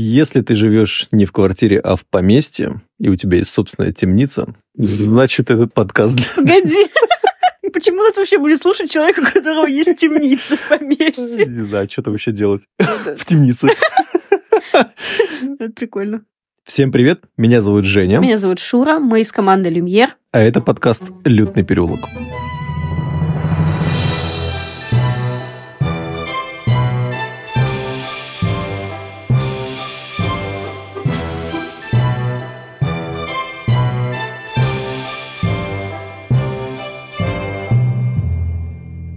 [0.00, 4.54] Если ты живешь не в квартире, а в поместье, и у тебя есть собственная темница,
[4.76, 6.24] значит, этот подкаст для...
[6.36, 6.86] Погоди.
[7.72, 11.46] Почему нас вообще будет слушать человек, у которого есть темница в поместье?
[11.46, 13.70] Не знаю, что-то вообще делать в темнице.
[14.72, 16.22] Это прикольно.
[16.64, 20.14] Всем привет, меня зовут Женя, Меня зовут Шура, мы из команды Люмьер.
[20.30, 22.00] а это подкаст «Лютный переулок».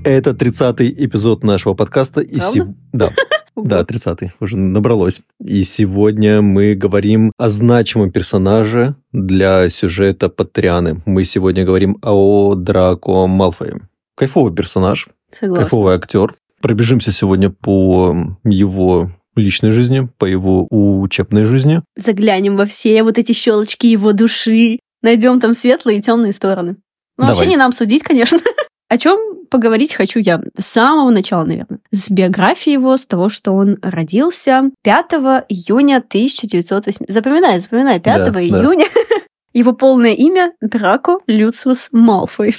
[0.03, 2.21] Это 30-й эпизод нашего подкаста.
[2.21, 2.53] И Правда?
[2.53, 3.09] сев- Да,
[3.55, 5.21] да, 30-й, уже набралось.
[5.43, 11.01] И сегодня мы говорим о значимом персонаже для сюжета Патрианы.
[11.05, 13.87] Мы сегодня говорим о Драко Малфое.
[14.15, 15.63] Кайфовый персонаж, Согласна.
[15.65, 16.35] кайфовый актер.
[16.61, 21.81] Пробежимся сегодня по его личной жизни, по его учебной жизни.
[21.95, 24.79] Заглянем во все вот эти щелочки его души.
[25.01, 26.77] Найдем там светлые и темные стороны.
[27.17, 28.39] Ну, вообще не нам судить, конечно.
[28.91, 31.79] О чем поговорить хочу я с самого начала, наверное.
[31.91, 35.05] С биографии его, с того, что он родился 5
[35.47, 37.05] июня 1908.
[37.07, 38.41] Запоминай, запоминай, 5 Да, да.
[38.43, 38.87] июня.
[39.53, 42.53] Его полное имя Драко Люциус Малфой.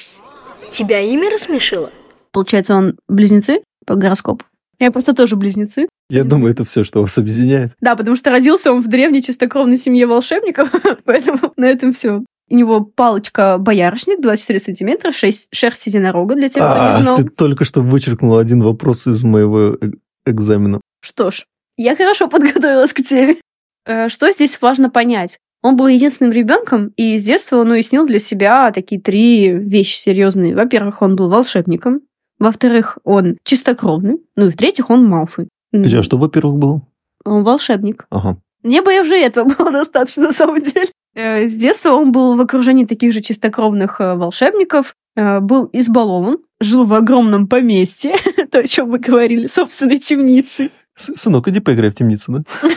[0.71, 1.91] Тебя имя рассмешило?
[2.33, 4.47] Получается, он близнецы по гороскопу.
[4.79, 5.87] Я просто тоже близнецы.
[6.09, 7.73] Я думаю, это все, что вас объединяет.
[7.83, 10.71] Да, потому что родился он в древней чистокровной семье волшебников,
[11.05, 12.23] поэтому на этом все.
[12.53, 17.17] У него палочка боярышник, 24 сантиметра, 6 шерсть единорога, для тех, кто А, не знал.
[17.17, 19.93] ты только что вычеркнул один вопрос из моего э-
[20.27, 20.79] экзамена.
[21.01, 21.47] Что ж,
[21.79, 23.37] я хорошо подготовилась к теме.
[23.87, 25.39] Э, Что здесь важно понять?
[25.63, 30.55] Он был единственным ребенком, и с детства он уяснил для себя такие три вещи серьезные.
[30.55, 32.03] Во-первых, он был волшебником.
[32.39, 34.21] Во-вторых, он чистокровный.
[34.37, 35.49] Ну и в-третьих, он Малфой.
[35.73, 36.83] А что, во-первых, было?
[37.25, 38.05] Он волшебник.
[38.11, 38.37] Ага.
[38.63, 40.89] Мне бы уже этого было достаточно, на самом деле.
[41.15, 46.39] Э, С детства он был в окружении таких же чистокровных э, волшебников, э, был избалован,
[46.61, 48.15] жил в огромном поместье,
[48.51, 50.71] то, о чем мы говорили, собственной темницы.
[50.95, 52.43] Сынок, иди поиграй в темницу, да?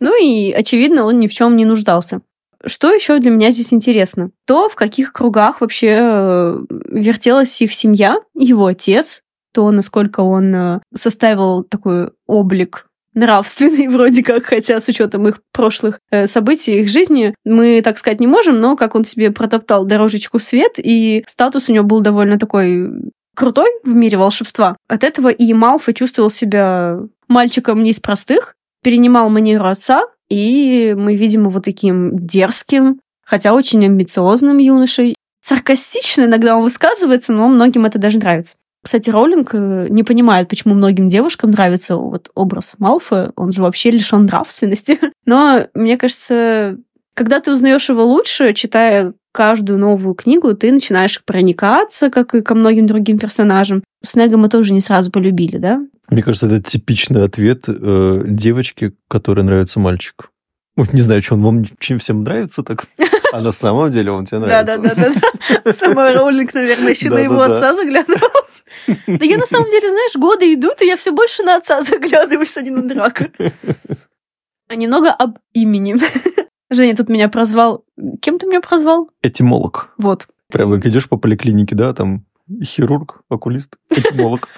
[0.00, 2.20] Ну и, очевидно, он ни в чем не нуждался.
[2.66, 4.32] Что еще для меня здесь интересно?
[4.44, 9.22] То, в каких кругах вообще вертелась их семья, его отец,
[9.54, 16.26] то, насколько он составил такой облик нравственный вроде как, хотя с учетом их прошлых э,
[16.26, 20.74] событий, их жизни, мы так сказать не можем, но как он себе протоптал дорожечку свет,
[20.78, 22.90] и статус у него был довольно такой
[23.34, 24.76] крутой в мире волшебства.
[24.88, 26.98] От этого и Малфой чувствовал себя
[27.28, 33.84] мальчиком не из простых, перенимал манеру отца, и мы видим его таким дерзким, хотя очень
[33.84, 35.16] амбициозным юношей.
[35.40, 38.56] Саркастично иногда он высказывается, но многим это даже нравится.
[38.84, 43.32] Кстати, Роулинг э, не понимает, почему многим девушкам нравится вот образ Малфоя.
[43.34, 45.00] Он же вообще лишен нравственности.
[45.24, 46.76] Но мне кажется,
[47.14, 52.54] когда ты узнаешь его лучше, читая каждую новую книгу, ты начинаешь проникаться, как и ко
[52.54, 53.82] многим другим персонажам.
[54.02, 55.80] Снега мы тоже не сразу полюбили, да?
[56.10, 60.30] Мне кажется, это типичный ответ э, девочки, которой нравится мальчик.
[60.76, 62.84] Вот не знаю, что он вам чем всем нравится так,
[63.34, 64.78] а на самом деле он тебе нравится.
[64.78, 65.72] Да-да-да.
[65.72, 68.62] Сама Роулинг, наверное, еще на его отца заглядывалась.
[68.86, 72.56] Да я на самом деле, знаешь, годы идут, и я все больше на отца заглядываюсь,
[72.56, 73.32] а не на драка.
[74.68, 75.96] А немного об имени.
[76.70, 77.84] Женя тут меня прозвал...
[78.22, 79.10] Кем ты меня прозвал?
[79.20, 79.92] Этимолог.
[79.98, 80.28] Вот.
[80.52, 82.26] Прям как идешь по поликлинике, да, там
[82.62, 84.48] хирург, окулист, этимолог.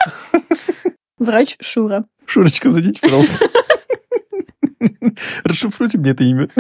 [1.19, 2.05] Врач Шура.
[2.27, 3.49] Шурочка, зайдите, пожалуйста.
[5.45, 6.51] Расшифруйте мне это имя.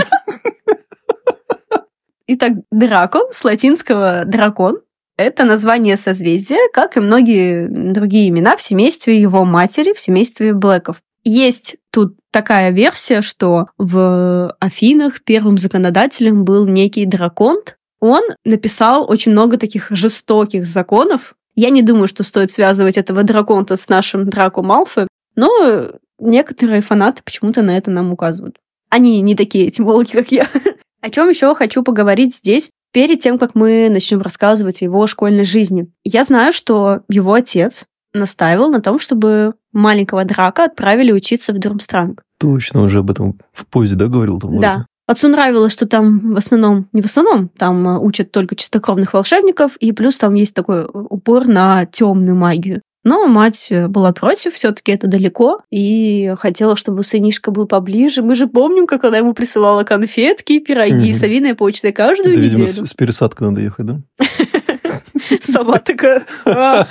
[2.29, 4.81] Итак, Драко, с латинского дракон,
[5.17, 11.01] это название созвездия, как и многие другие имена в семействе его матери, в семействе Блэков.
[11.25, 17.77] Есть тут такая версия, что в Афинах первым законодателем был некий драконт.
[18.01, 21.35] Он написал очень много таких жестоких законов.
[21.55, 27.23] Я не думаю, что стоит связывать этого драконта с нашим Драко Малфой, но некоторые фанаты
[27.25, 28.59] почему-то на это нам указывают.
[28.91, 30.49] Они не такие этимологи, как я.
[31.07, 35.45] О чем еще хочу поговорить здесь, перед тем, как мы начнем рассказывать о его школьной
[35.45, 35.87] жизни.
[36.03, 42.23] Я знаю, что его отец настаивал на том, чтобы маленького Драка отправили учиться в Дурмстранг.
[42.41, 44.51] Точно, уже об этом в позе, да, говорил там?
[44.51, 44.67] вроде?
[44.67, 44.87] Да.
[45.07, 49.77] Отцу нравилось, что там в основном, не в основном, там э, учат только чистокровных волшебников,
[49.77, 52.83] и плюс там есть такой упор на темную магию.
[53.07, 58.21] Но мать э, была против, все-таки это далеко, и хотела, чтобы сынишка был поближе.
[58.21, 61.13] Мы же помним, как она ему присылала конфетки, пироги, Мгм.
[61.13, 62.85] совиной почтой каждую Это, видимо, неделю.
[62.85, 64.01] с, с пересадкой надо ехать, да?
[65.41, 66.27] Сама такая.
[66.47, 66.89] «А».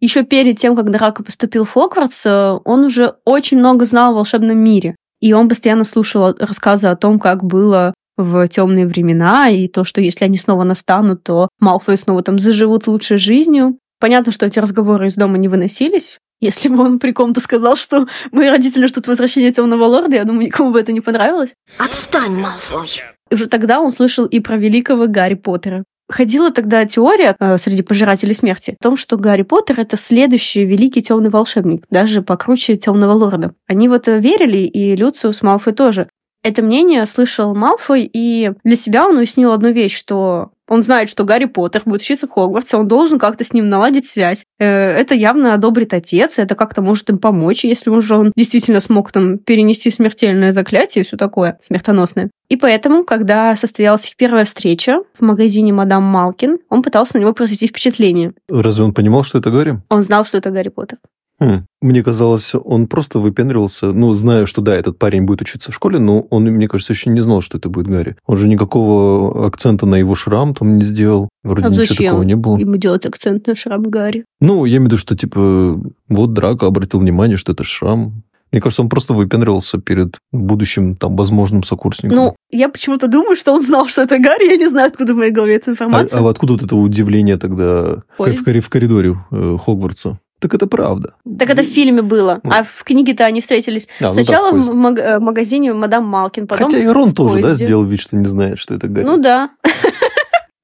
[0.00, 4.14] Еще перед тем, как Драко поступил в Хогвартс, э, он уже очень много знал о
[4.14, 4.96] волшебном мире.
[5.20, 10.02] И он постоянно слушал рассказы о том, как было в темные времена, и то, что
[10.02, 13.78] если они снова настанут, то Малфой снова там заживут лучшей жизнью.
[14.00, 16.18] Понятно, что эти разговоры из дома не выносились.
[16.40, 20.46] Если бы он при ком-то сказал, что мои родители ждут возвращения темного лорда, я думаю,
[20.46, 21.54] никому бы это не понравилось.
[21.78, 22.88] Отстань, Малфой.
[23.30, 25.84] И уже тогда он слышал и про великого Гарри Поттера.
[26.10, 31.02] Ходила тогда теория э, среди пожирателей смерти о том, что Гарри Поттер это следующий великий
[31.02, 33.52] темный волшебник, даже покруче темного лорда.
[33.66, 36.08] Они в это верили, и Люциус Малфой тоже.
[36.42, 41.24] Это мнение слышал Малфой, и для себя он уяснил одну вещь, что он знает, что
[41.24, 44.44] Гарри Поттер будет учиться в Хогвартсе, он должен как-то с ним наладить связь.
[44.58, 49.10] Э, это явно одобрит отец, это как-то может им помочь, если уже он действительно смог
[49.10, 52.30] там перенести смертельное заклятие и все такое смертоносное.
[52.48, 57.32] И поэтому, когда состоялась их первая встреча в магазине «Мадам Малкин», он пытался на него
[57.32, 58.34] произвести впечатление.
[58.48, 59.80] Разве он понимал, что это Гарри?
[59.88, 60.98] Он знал, что это Гарри Поттер.
[61.40, 61.66] Хм.
[61.80, 66.00] Мне казалось, он просто выпендривался, ну, зная, что да, этот парень будет учиться в школе,
[66.00, 68.16] но он, мне кажется, еще не знал, что это будет Гарри.
[68.26, 71.28] Он же никакого акцента на его шрам там не сделал.
[71.44, 72.58] Вроде а ничего зачем такого не было.
[72.58, 74.24] ему делать акцент на шрам Гарри?
[74.40, 78.24] Ну, я имею в виду, что, типа, вот Драко обратил внимание, что это шрам.
[78.50, 82.16] Мне кажется, он просто выпендривался перед будущим, там, возможным сокурсником.
[82.16, 85.18] Ну, я почему-то думаю, что он знал, что это Гарри, я не знаю, откуда в
[85.18, 86.20] моей голове эта а, информация.
[86.20, 90.18] а откуда вот это удивление тогда в, в коридоре э, Хогвартса?
[90.40, 91.14] Так это правда.
[91.38, 92.50] Так это в фильме было, Ну.
[92.52, 96.04] а в книге-то они встретились А, ну да, сначала в в маг- э, магазине «Мадам
[96.06, 99.04] Малкин», потом Хотя и Рон тоже, да, сделал вид, что не знает, что это Гарри.
[99.04, 99.50] Ну да.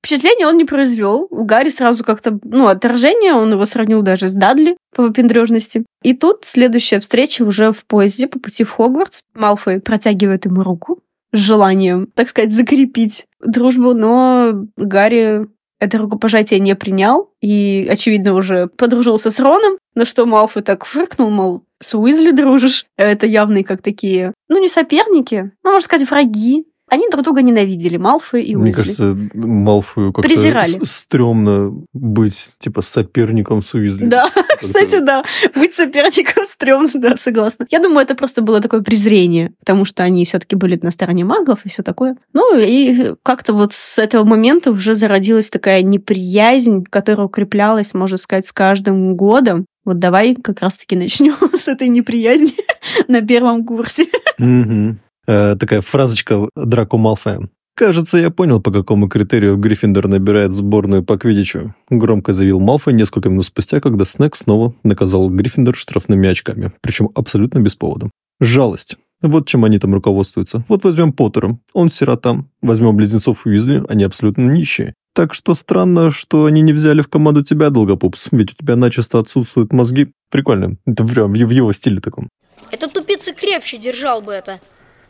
[0.05, 1.27] Впечатление он не произвел.
[1.31, 5.87] У Гарри сразу как-то, ну, отторжение, он его сравнил даже с Дадли по выпендрежности.
[6.03, 9.23] И тут следующая встреча уже в поезде по пути в Хогвартс.
[9.35, 11.01] Малфой протягивает ему руку
[11.33, 15.47] с желанием, так сказать, закрепить дружбу, но Гарри
[15.79, 21.31] это рукопожатие не принял и, очевидно, уже подружился с Роном, на что Малфой так фыркнул,
[21.31, 22.87] мол, с Уизли дружишь.
[22.97, 26.67] Это явные как такие, ну, не соперники, ну, можно сказать, враги.
[26.91, 28.77] Они друг друга ненавидели, Малфой и Мне Уизли.
[28.83, 30.85] кажется, Малфою как-то Презирали.
[30.85, 34.07] стрёмно быть, типа, соперником с Уизли.
[34.07, 35.25] Да, кстати, да.
[35.55, 37.67] Быть соперником стрёмно, да, согласна.
[37.71, 41.25] Я думаю, это просто было такое презрение, потому что они все таки были на стороне
[41.25, 42.17] магов и все такое.
[42.35, 48.47] Ну, и как-то вот с этого момента уже зародилась такая неприязнь, которая укреплялась, можно сказать,
[48.47, 49.65] с каждым годом.
[49.87, 52.57] Вот давай как раз-таки начнем с этой неприязни
[53.09, 54.07] на первом курсе.
[55.27, 57.49] Э, Такая фразочка Драко Малфоя.
[57.77, 63.31] «Кажется, я понял, по какому критерию Гриффиндор набирает сборную по квиддичу», громко заявил Малфой несколько
[63.31, 68.11] минут спустя, когда Снег снова наказал Гриффиндор штрафными очками, причем абсолютно без повода.
[68.41, 68.97] Жалость.
[69.23, 70.65] Вот чем они там руководствуются.
[70.69, 71.59] Вот возьмем Поттера.
[71.73, 72.45] Он сирота.
[72.61, 73.83] Возьмем близнецов Уизли.
[73.89, 74.93] Они абсолютно нищие.
[75.15, 78.29] Так что странно, что они не взяли в команду тебя, Долгопупс.
[78.33, 80.13] Ведь у тебя начисто отсутствуют мозги.
[80.31, 80.77] Прикольно.
[80.85, 82.29] Это прям в его стиле таком.
[82.71, 84.61] Этот тупица крепче держал бы это.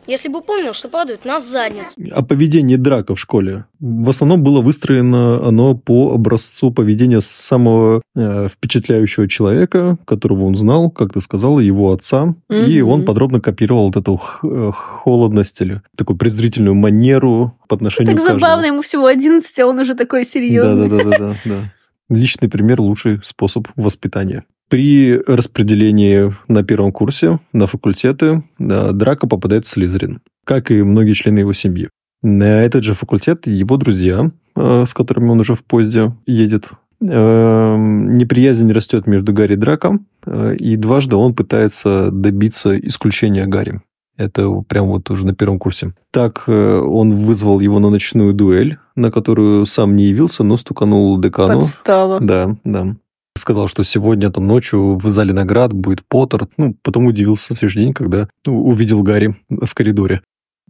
[0.07, 1.95] Если бы помнил, что падают на задницу.
[2.15, 3.65] о поведении Драка в школе.
[3.81, 10.91] В основном было выстроено оно по образцу поведения самого э, впечатляющего человека, которого он знал,
[10.91, 12.35] как ты сказала, его отца.
[12.51, 12.89] И Мгм.
[12.91, 18.27] он подробно копировал вот эту э, холодность или такую презрительную манеру по отношению Так к
[18.27, 18.41] каждому.
[18.41, 20.89] забавно, ему всего 11, а он уже такой серьезный.
[20.89, 21.37] Да-да-да.
[21.45, 21.73] да.
[22.11, 24.45] Личный пример– лучший способ воспитания.
[24.75, 31.39] При распределении на первом курсе на факультеты Драко попадает в Слизерин, как и многие члены
[31.39, 31.91] его семьи.
[32.23, 37.77] На этот же факультет его друзья, э, с которыми он уже в поезде едет, э,
[37.77, 43.81] неприязнь растет между Гарри и Драко, э, и дважды он пытается добиться исключения Гарри.
[44.17, 45.95] Это прям вот уже на первом курсе.
[46.11, 51.17] Так э, он вызвал его на ночную дуэль, на которую сам не явился, но стуканул
[51.21, 51.61] декану.
[51.61, 52.19] Подстава.
[52.19, 52.97] Да, да.
[53.37, 56.49] Сказал, что сегодня там ночью в зале наград будет Поттер.
[56.57, 60.23] Ну, потом удивился в следующий день, когда увидел Гарри в коридоре.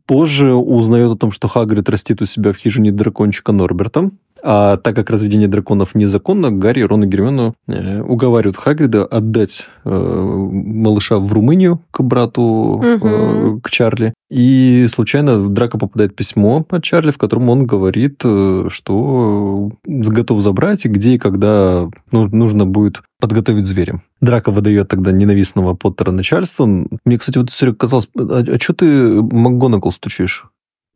[0.06, 4.10] Позже узнает о том, что Хагрид растит у себя в хижине дракончика Норберта.
[4.46, 9.90] А так как разведение драконов незаконно, Гарри, Рон и Гермиону э, уговаривают Хагрида отдать э,
[9.90, 13.60] малыша в Румынию к брату, Мгм.
[13.62, 14.12] к Чарли.
[14.30, 18.20] И случайно в Драко попадает письмо от Чарли, в котором он говорит,
[18.68, 24.02] что готов забрать, и где и когда ну- нужно будет подготовить зверя.
[24.20, 26.66] Драко выдает тогда ненавистного Поттера начальству.
[26.66, 28.86] Мне, кстати, вот все казалось, а, что ты
[29.22, 30.44] МакГонагал стучишь?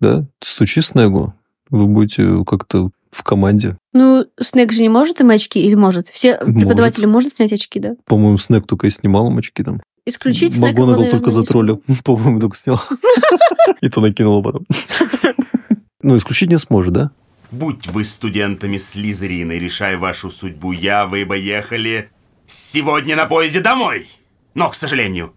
[0.01, 0.27] Да?
[0.43, 1.33] Стучи Снегу.
[1.71, 3.77] Вы будете как-то в команде.
[3.93, 6.09] Ну, Снег же не может им очки или может?
[6.09, 6.55] Все Может.
[6.55, 7.95] преподаватели может снять очки, да?
[8.07, 9.81] По-моему, Снег только и снимал им очки там.
[10.07, 11.75] Исключить Снега МакГонагал наверное, только за тролля,
[12.05, 12.81] по-моему, только снял.
[13.81, 14.67] И то накинула потом.
[16.01, 17.11] Ну, исключить не сможет, да?
[17.51, 22.11] Будь вы студентами Слизерина и решай вашу судьбу, я, вы бы ехали
[22.47, 24.07] сегодня на поезде домой.
[24.55, 25.35] Но, к сожалению,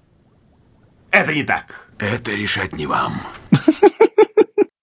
[1.10, 1.90] это не так.
[1.98, 3.22] Это решать не вам.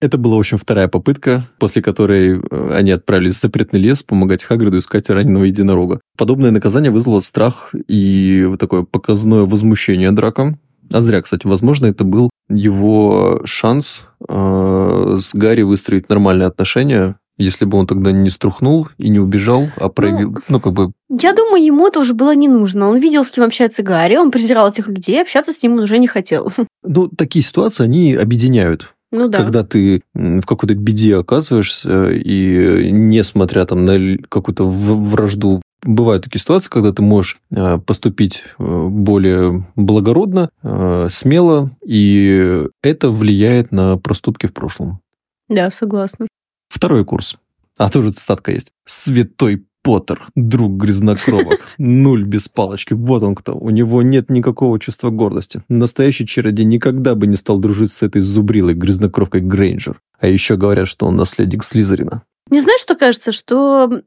[0.01, 4.45] Это была, в общем, вторая попытка, после которой э, они отправились в запретный лес помогать
[4.45, 6.01] Хагриду искать раненого единорога.
[6.17, 10.57] Подобное наказание вызвало страх и вот такое показное возмущение Драка.
[10.91, 17.65] А зря, кстати, возможно, это был его шанс э, с Гарри выстроить нормальные отношения, если
[17.65, 20.93] бы он тогда не струхнул и не убежал, а проявил, ну, ну как бы...
[21.09, 22.89] Я думаю, ему это уже было не нужно.
[22.89, 25.99] Он видел, с кем общается Гарри, он презирал этих людей, общаться с ним он уже
[25.99, 26.53] не хотел.
[26.85, 28.95] Ну, такие ситуации, они объединяют.
[29.11, 29.39] Ну да.
[29.39, 36.71] Когда ты в какой-то беде оказываешься, и несмотря там на какую-то вражду, бывают такие ситуации,
[36.71, 44.47] когда ты можешь э, поступить э, более благородно, э, смело, и это влияет на проступки
[44.47, 45.01] в прошлом.
[45.49, 46.27] Да, согласна.
[46.69, 47.39] Второй курс.
[47.77, 48.73] А тоже цитатка есть.
[48.87, 51.61] Святой Поттер, друг грязнокровок.
[51.79, 52.93] Нуль без палочки.
[52.93, 53.55] Вот он кто.
[53.55, 55.63] У него нет никакого чувства гордости.
[55.71, 60.03] Настоящий чародей никогда бы не стал дружить с этой зубрилой грязнокровкой Грейнджер.
[60.21, 62.21] А еще говорят, что он наследник Слизерина.
[62.51, 63.33] Не знаешь, что кажется?
[63.33, 64.03] Что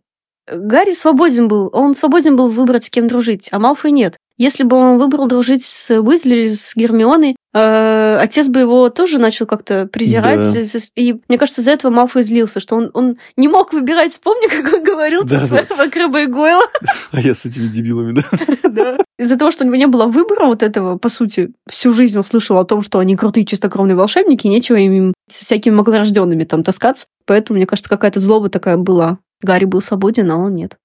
[0.46, 1.72] Гарри свободен был.
[1.74, 4.20] Он свободен был выбрать, с кем дружить, а Малфой нет.
[4.42, 9.20] Если бы он выбрал дружить с Уизли или с Гермионой, э, отец бы его тоже
[9.20, 10.40] начал как-то презирать.
[10.52, 10.80] Да.
[10.96, 14.14] И мне кажется, из-за этого Малфой злился, что он, он не мог выбирать.
[14.14, 16.64] Вспомни, как он говорил да, про своего Крэба и Гойла.
[17.12, 18.24] А я с этими дебилами, да?
[18.72, 18.98] Да.
[19.20, 22.26] Из-за того, что у него не было выбора вот этого, по сути, всю жизнь он
[22.26, 26.64] слышал о том, что они крутые чистокровные волшебники, и нечего им со всякими маглорожденными там
[26.64, 27.06] таскаться.
[27.28, 29.20] Поэтому, мне кажется, какая-то злоба такая была.
[29.44, 30.78] Гарри был свободен, а он нет.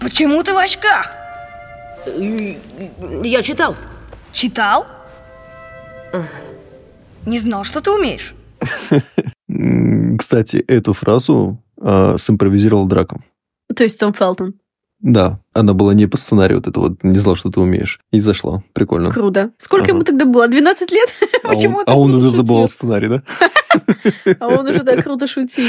[0.00, 1.25] Почему ты в очках?
[2.06, 3.74] Я читал.
[4.32, 4.86] Читал?
[7.24, 8.34] Не знал, что ты умеешь.
[10.18, 13.22] Кстати, эту фразу э, симпровизировал Драко.
[13.74, 14.54] То есть Том Фелтон?
[15.00, 18.00] Да, она была не по сценарию, вот это вот, не знал, что ты умеешь.
[18.12, 19.10] И зашла, прикольно.
[19.10, 19.50] Круто.
[19.58, 19.94] Сколько ага.
[19.94, 20.48] ему тогда было?
[20.48, 21.08] 12 лет?
[21.46, 23.22] А он, а он уже забыл сценарий, да?
[24.40, 25.64] А он уже так круто шутил.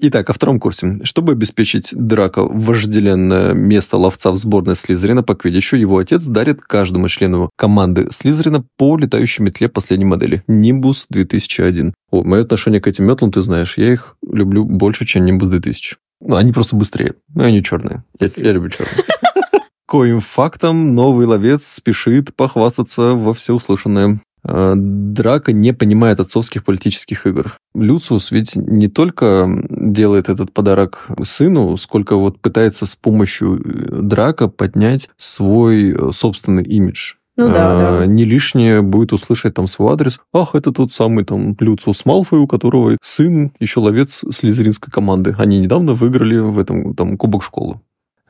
[0.00, 1.00] Итак, о втором курсе.
[1.02, 7.08] Чтобы обеспечить Драко вожделенное место ловца в сборной Слизерина по квиддичу, его отец дарит каждому
[7.08, 11.94] члену команды Слизерина по летающей метле последней модели Nimbus 2001.
[12.12, 15.96] О, мое отношение к этим метлам, ты знаешь, я их люблю больше, чем Nimbus 2000.
[16.20, 18.04] Ну, они просто быстрее, но они черные.
[18.20, 19.04] Я, я люблю черные.
[19.88, 24.20] Коим фактом новый ловец спешит похвастаться во всеуслышанное.
[24.48, 27.56] Э, Драка не понимает отцовских политических игр.
[27.74, 34.48] Люциус ведь не только делает этот подарок сыну, сколько вот пытается с помощью э, Драка
[34.48, 37.14] поднять свой э, собственный имидж.
[37.36, 38.06] Ну, да, а, да.
[38.06, 40.20] Не лишнее будет услышать там свой адрес.
[40.32, 45.36] Ах, это тот самый там Люциус Малфой, у которого сын еще ловец слизеринской команды.
[45.38, 47.80] Они недавно выиграли в этом там кубок школы.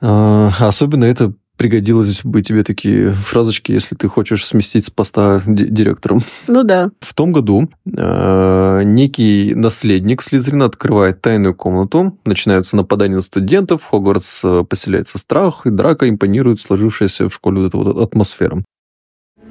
[0.01, 6.21] А, особенно это пригодилось бы тебе такие фразочки, если ты хочешь сместить с поста директором.
[6.47, 6.91] Ну да.
[7.01, 14.45] В том году э, некий наследник Слизерина открывает тайную комнату, начинаются нападания на студентов, Хогвартс
[14.45, 18.65] э, поселяется страх, и драка импонирует сложившаяся в школе вот эта вот атмосфера.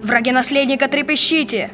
[0.02, 1.72] Враги наследника трепещите!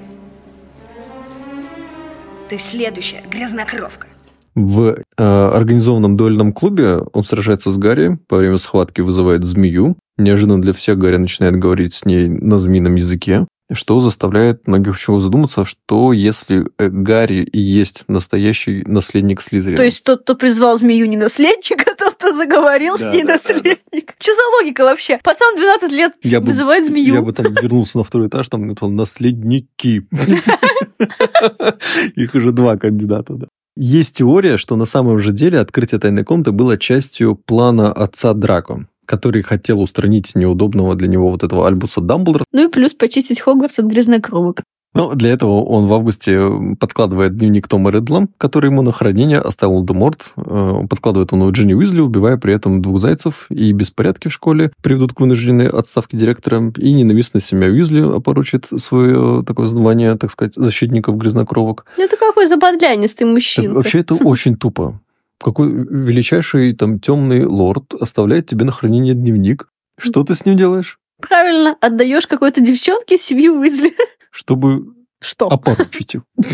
[2.50, 4.08] Ты следующая грязнокровка.
[4.56, 9.98] В э, организованном дуэльном клубе он сражается с Гарри, по время схватки вызывает змею.
[10.18, 15.20] Неожиданно для всех Гарри начинает говорить с ней на змеином языке, что заставляет многих чего
[15.20, 19.78] задуматься, что если э, Гарри и есть настоящий наследник Слизерина.
[19.78, 23.24] То есть тот, кто призвал змею не наследник, а тот, кто заговорил да, с ней
[23.24, 23.80] да, наследник.
[23.92, 24.14] Да.
[24.20, 25.20] Что за логика вообще?
[25.24, 27.16] Пацан 12 лет я вызывает бы, змею.
[27.16, 30.06] Я бы там вернулся на второй этаж, там наследники.
[32.16, 33.48] Их уже два кандидата, да.
[33.76, 38.88] Есть теория, что на самом же деле открытие тайной комнаты было частью плана отца Драко,
[39.06, 42.46] который хотел устранить неудобного для него вот этого Альбуса Дамблдора.
[42.52, 44.62] Ну и плюс почистить Хогвартс от грязнокровок.
[44.94, 46.40] Ну, для этого он в августе
[46.80, 50.34] подкладывает дневник Тома Редла, который ему на хранение оставил Деморт.
[50.38, 54.72] Э, подкладывает он у Джинни Уизли, убивая при этом двух зайцев, и беспорядки в школе
[54.84, 60.54] приведут к вынужденной отставке директора, и ненавистная семья Уизли опоручит свое такое звание, так сказать,
[60.56, 61.86] защитников грязнокровок.
[61.98, 63.74] Ну, это какой заподлянистый мужчина.
[63.74, 65.00] Вообще, это очень тупо.
[65.40, 69.68] Какой величайший там темный лорд оставляет тебе на хранение дневник.
[69.98, 71.00] Что ты с ним делаешь?
[71.20, 73.94] Правильно, отдаешь какой-то девчонке семьи Уизли
[74.34, 75.48] чтобы Что?
[75.48, 76.22] опорочить их.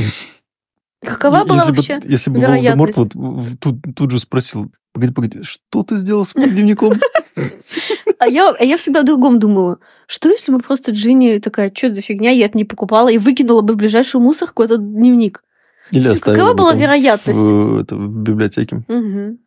[1.01, 3.13] Какова была если вообще бы, Если бы Волдеморт вот
[3.59, 6.93] тут, тут же спросил, погоди, погоди, что ты сделал с моим дневником?
[8.19, 9.79] А я, а я всегда о другом думала.
[10.07, 13.17] Что если бы просто Джинни такая, что это за фигня, я это не покупала, и
[13.17, 15.41] выкинула бы в ближайшую мусорку этот дневник?
[15.91, 17.39] Или Какова была вероятность?
[17.39, 18.83] В, это, в библиотеке.
[18.89, 19.37] Угу.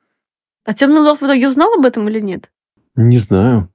[0.65, 2.51] А Темный Лорд в итоге узнал об этом или нет?
[2.97, 3.72] Не знаю.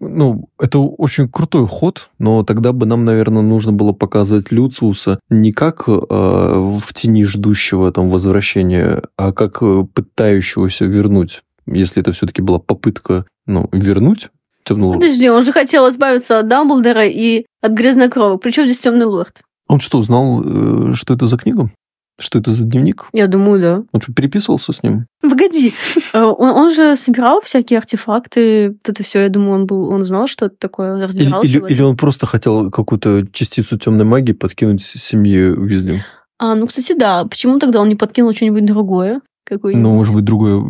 [0.00, 5.52] Ну, это очень крутой ход, но тогда бы нам, наверное, нужно было показывать Люциуса не
[5.52, 11.42] как э, в тени ждущего там возвращения, а как э, пытающегося вернуть.
[11.66, 14.30] Если это все-таки была попытка ну, вернуть
[14.64, 15.00] темный лорд.
[15.00, 18.38] Подожди, он же хотел избавиться от Дамблдора и от грязной крови.
[18.38, 19.42] Причем здесь темный лорд?
[19.68, 21.70] Он что, знал, э, что это за книга?
[22.20, 23.08] Что это за дневник?
[23.12, 23.82] Я думаю, да.
[23.92, 25.06] Он что, переписывался с ним?
[25.22, 25.74] Погоди.
[26.12, 28.70] Э, он, он же собирал всякие артефакты.
[28.70, 31.46] Вот это все, я думаю, он был, он знал, что это такое, разбирался.
[31.46, 36.04] Или, или, или он просто хотел какую-то частицу темной магии подкинуть семье Уизли?
[36.38, 37.24] А, ну, кстати, да.
[37.24, 39.20] Почему тогда он не подкинул что-нибудь другое?
[39.44, 39.82] Какое-нибудь?
[39.82, 40.64] Ну, может быть, другое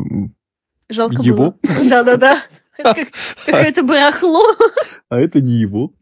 [0.91, 1.55] Жалко его?
[1.63, 1.85] было.
[1.89, 2.43] Да-да-да.
[3.47, 4.43] Какое-то барахло.
[5.09, 5.93] А это не его.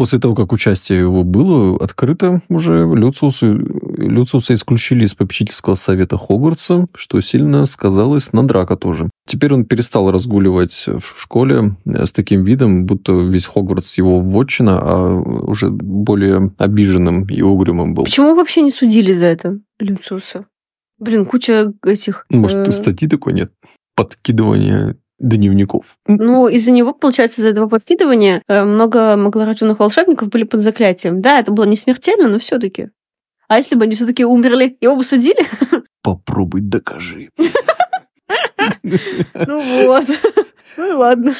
[0.00, 6.86] После того, как участие его было открыто, уже Люциуса, Люциуса исключили из попечительского совета Хогвартса,
[6.96, 9.10] что сильно сказалось на Драка тоже.
[9.26, 15.16] Теперь он перестал разгуливать в школе с таким видом, будто весь Хогвартс его вотчина, а
[15.16, 18.04] уже более обиженным и угрюмым был.
[18.04, 20.46] Почему вообще не судили за это Люциуса?
[20.98, 22.24] Блин, куча этих...
[22.30, 22.72] Может, э...
[22.72, 23.52] статьи такой нет?
[23.96, 25.98] Подкидывание дневников.
[26.06, 31.20] Ну, из-за него, получается, из-за этого подкидывания э, много маглорожденных волшебников были под заклятием.
[31.20, 32.90] Да, это было не смертельно, но все-таки.
[33.46, 35.44] А если бы они все-таки умерли, его бы судили?
[36.02, 37.30] Попробуй докажи.
[39.34, 40.04] Ну вот.
[40.76, 41.34] Ну ладно.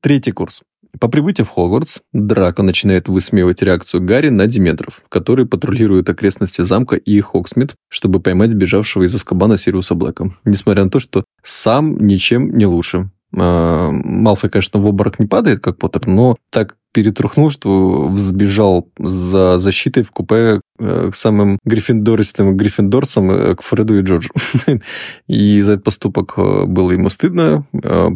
[0.00, 0.62] Третий курс.
[1.00, 6.96] По прибытии в Хогвартс Драко начинает высмеивать реакцию Гарри на Диметров, который патрулирует окрестности замка
[6.96, 10.34] и Хоксмит, чтобы поймать бежавшего из Аскабана Сириуса Блэка.
[10.44, 13.10] Несмотря на то, что сам ничем не лучше.
[13.36, 19.58] А, Малфой, конечно, в обморок не падает, как Поттер, но так перетрухнул, что взбежал за
[19.58, 24.30] защитой в купе э, к самым гриффиндористым гриффиндорцам, э, к Фреду и Джорджу.
[25.26, 27.66] И за этот поступок э, было ему стыдно.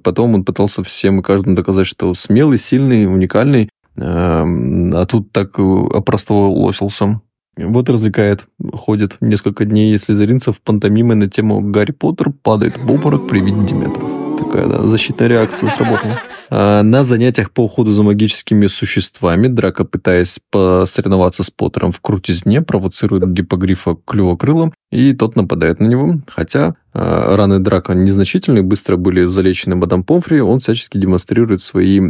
[0.04, 3.68] Потом он пытался всем и каждому доказать, что смелый, сильный, уникальный.
[3.96, 7.20] А тут так опростоволосился.
[7.56, 12.92] Вот развлекает, ходит несколько дней, если заринцев в пантомимы на тему «Гарри Поттер падает в
[12.92, 16.18] обморок при виде Диметров» такая да, защитная реакция сработала.
[16.50, 22.62] А, на занятиях по уходу за магическими существами Драко, пытаясь посоревноваться с Поттером в крутизне,
[22.62, 26.20] провоцирует гипогрифа клювокрылом, и тот нападает на него.
[26.26, 32.00] Хотя а, раны Драка незначительные, быстро были залечены мадам Помфри, он всячески демонстрирует свои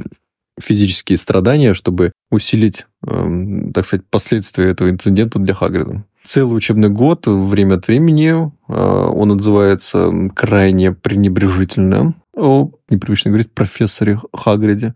[0.60, 6.04] физические страдания, чтобы усилить, э, так сказать, последствия этого инцидента для Хагрида.
[6.24, 14.20] Целый учебный год, время от времени, э, он отзывается крайне пренебрежительно о, непривычно говорить, профессоре
[14.32, 14.94] Хагриде,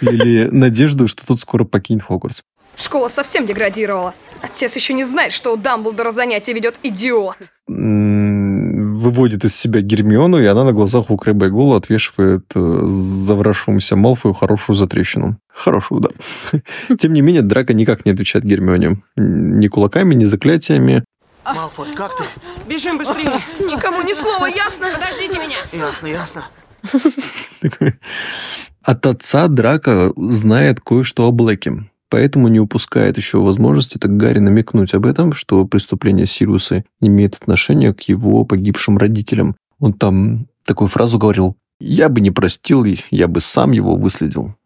[0.00, 2.42] или надежду, что тот скоро покинет Хогвартс.
[2.76, 4.14] Школа совсем деградировала.
[4.40, 7.36] Отец еще не знает, что у Дамблдора занятия ведет идиот.
[7.68, 13.96] Выводит из себя Гермиону, и она на глазах у Крэба и Гола отвешивает э, заврашившемуся
[13.96, 15.38] Малфою хорошую затрещину.
[15.48, 16.60] Хорошую, да.
[16.98, 19.02] Тем не менее, Драка никак не отвечает Гермионе.
[19.16, 21.04] Ни кулаками, ни заклятиями.
[21.44, 22.24] Малфой, как ты?
[22.68, 23.40] Бежим быстрее.
[23.58, 24.88] Никому ни слова, ясно?
[24.92, 25.58] Подождите меня.
[25.72, 26.44] Ясно, ясно.
[28.82, 34.92] От отца Драка знает кое-что о Блэке, поэтому не упускает еще возможности так Гарри намекнуть
[34.94, 39.56] об этом, что преступление Сириуса имеет отношение к его погибшим родителям.
[39.78, 44.56] Он там такую фразу говорил «Я бы не простил, я бы сам его выследил».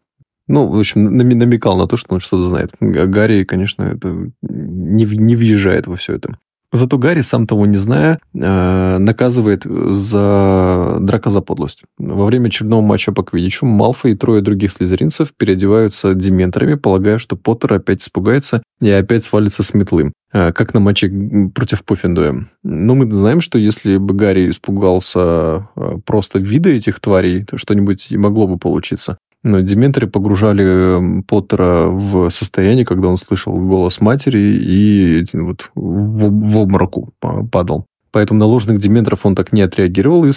[0.47, 2.71] Ну, в общем, намекал на то, что он что-то знает.
[2.79, 6.39] Гарри, конечно, это не, не въезжает во все это.
[6.73, 11.83] Зато Гарри, сам того не зная, э, наказывает за драка за подлость.
[11.97, 17.37] Во время очередного матча по квидичу Малфой и трое других слизеринцев переодеваются дементорами, полагая, что
[17.37, 21.09] Поттер опять испугается и опять свалится с метлы, э, как на матче
[21.55, 22.49] против Пуффендуя.
[22.63, 28.11] Но мы знаем, что если бы Гарри испугался э, просто вида этих тварей, то что-нибудь
[28.11, 29.17] и могло бы получиться.
[29.47, 36.29] Но Дементоры погружали эм, Поттера в состояние, когда он слышал голос матери и вот в,
[36.29, 37.85] в обмороку падал.
[38.11, 40.31] Поэтому на ложных дементоров он так не отреагировал и,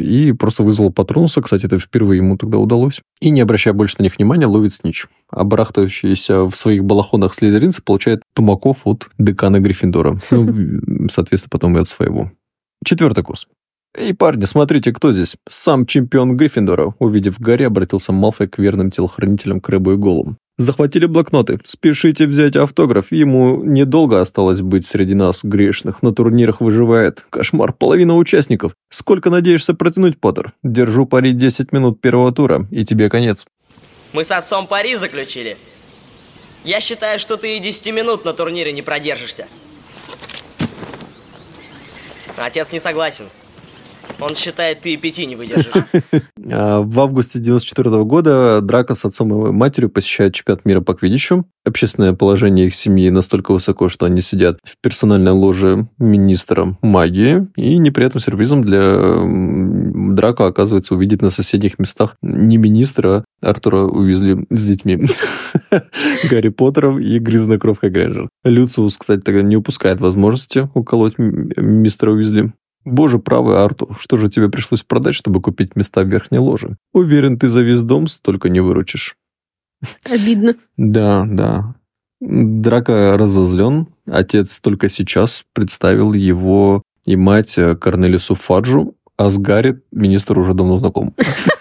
[0.00, 1.42] и просто вызвал патронуса.
[1.42, 3.02] Кстати, это впервые ему тогда удалось.
[3.20, 5.06] И, не обращая больше на них внимания, ловит снич.
[5.30, 10.18] А барахтающиеся в своих балахонах слизеринцы получают тумаков от декана Гриффиндора.
[10.30, 12.32] Ну, соответственно, потом и от своего.
[12.84, 13.46] Четвертый курс.
[13.96, 15.36] «Эй, парни, смотрите, кто здесь?
[15.48, 20.38] Сам чемпион Гриффиндора!» Увидев Гарри, обратился Малфой к верным телохранителям Крэбу и Голум.
[20.58, 21.58] «Захватили блокноты.
[21.66, 23.10] Спешите взять автограф.
[23.10, 26.02] Ему недолго осталось быть среди нас, грешных.
[26.02, 27.26] На турнирах выживает.
[27.30, 28.74] Кошмар, половина участников.
[28.90, 30.52] Сколько надеешься протянуть, Поттер?
[30.62, 33.46] Держу пари 10 минут первого тура, и тебе конец».
[34.12, 35.56] Мы с отцом пари заключили.
[36.64, 39.48] Я считаю, что ты и 10 минут на турнире не продержишься.
[42.36, 43.26] Отец не согласен.
[44.20, 45.70] Он считает, ты и пяти не выдержишь.
[46.52, 51.46] А, В августе 94 года Драко с отцом и матерью посещают чемпионат мира по квиддичу.
[51.64, 57.46] Общественное положение их семьи настолько высоко, что они сидят в персональной ложе министра магии.
[57.56, 58.96] И неприятным сюрпризом для
[60.14, 65.06] Драко оказывается увидеть на соседних местах не министра, а Артура увезли с детьми.
[66.30, 68.28] Гарри Поттером и Грязнокровкой Грэнджер.
[68.44, 72.52] Люциус, кстати, тогда не упускает возможности уколоть мистера Уизли.
[72.84, 76.76] Боже правый, Артур, что же тебе пришлось продать, чтобы купить места в верхней ложе?
[76.92, 79.16] Уверен, ты за весь дом столько не выручишь.
[80.08, 80.56] Обидно.
[80.76, 81.74] Да, да.
[82.20, 83.88] Драко разозлен.
[84.06, 90.78] Отец только сейчас представил его и мать Корнелису Фаджу, а с Гарри министр уже давно
[90.78, 91.14] знаком.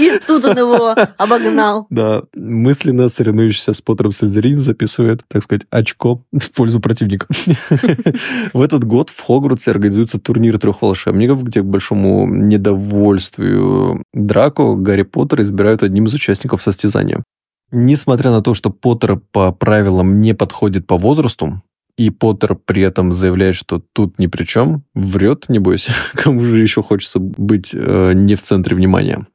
[0.00, 1.86] И тут он его обогнал.
[1.90, 7.26] Да, мысленно соревнующийся с Поттером Слизерин записывает, так сказать, очко в пользу противника.
[8.54, 15.02] В этот год в Хогвартсе организуется турнир трех волшебников, где к большому недовольствию Драко Гарри
[15.02, 17.22] Поттер избирают одним из участников состязания.
[17.70, 21.62] Несмотря на то, что Поттер по правилам не подходит по возрасту,
[21.96, 26.82] и Поттер при этом заявляет, что тут ни при чем, врет, небось, кому же еще
[26.82, 29.26] хочется быть э, не в центре внимания.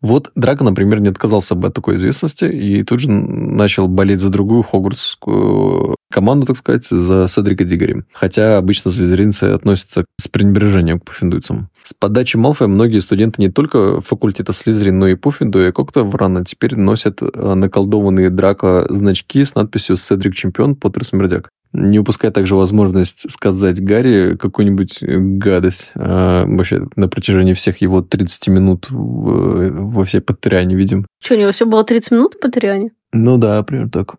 [0.00, 4.30] Вот Драко, например, не отказался бы от такой известности и тут же начал болеть за
[4.30, 8.02] другую хогвартскую команду, так сказать, за Седрика Дигори.
[8.12, 11.68] Хотя обычно слизеринцы относятся с пренебрежением к пуффиндуйцам.
[11.82, 16.44] С подачи Малфоя многие студенты не только факультета Слизерин, но и Пуффиндуя и Когта рано
[16.44, 21.48] теперь носят э, наколдованные Драко значки с надписью «Седрик чемпион, Поттер смердяк».
[21.72, 28.48] Не упуская также возможность сказать Гарри какую-нибудь гадость а, вообще на протяжении всех его 30
[28.48, 31.06] минут в- во всей Патриане видим.
[31.22, 32.90] Что, у него все было 30 минут по Триане?
[33.12, 34.16] Ну да, примерно так.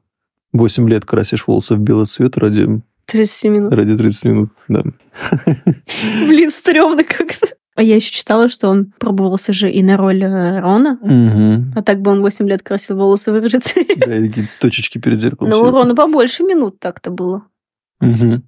[0.53, 3.73] 8 лет красишь волосы в белый цвет ради, 37 минут.
[3.73, 4.83] ради 30 минут, да.
[6.27, 7.47] Блин, стрёмно как-то.
[7.75, 10.99] А я еще читала, что он пробовался же и на роль э, Рона.
[11.01, 11.73] Мгм.
[11.75, 13.85] А так бы он 8 лет красил волосы в рыжице.
[13.97, 15.49] Да, и такие точечки перед зеркалом.
[15.49, 15.69] Но всё.
[15.69, 17.43] у Рона побольше минут так-то было.
[18.01, 18.43] Мгм.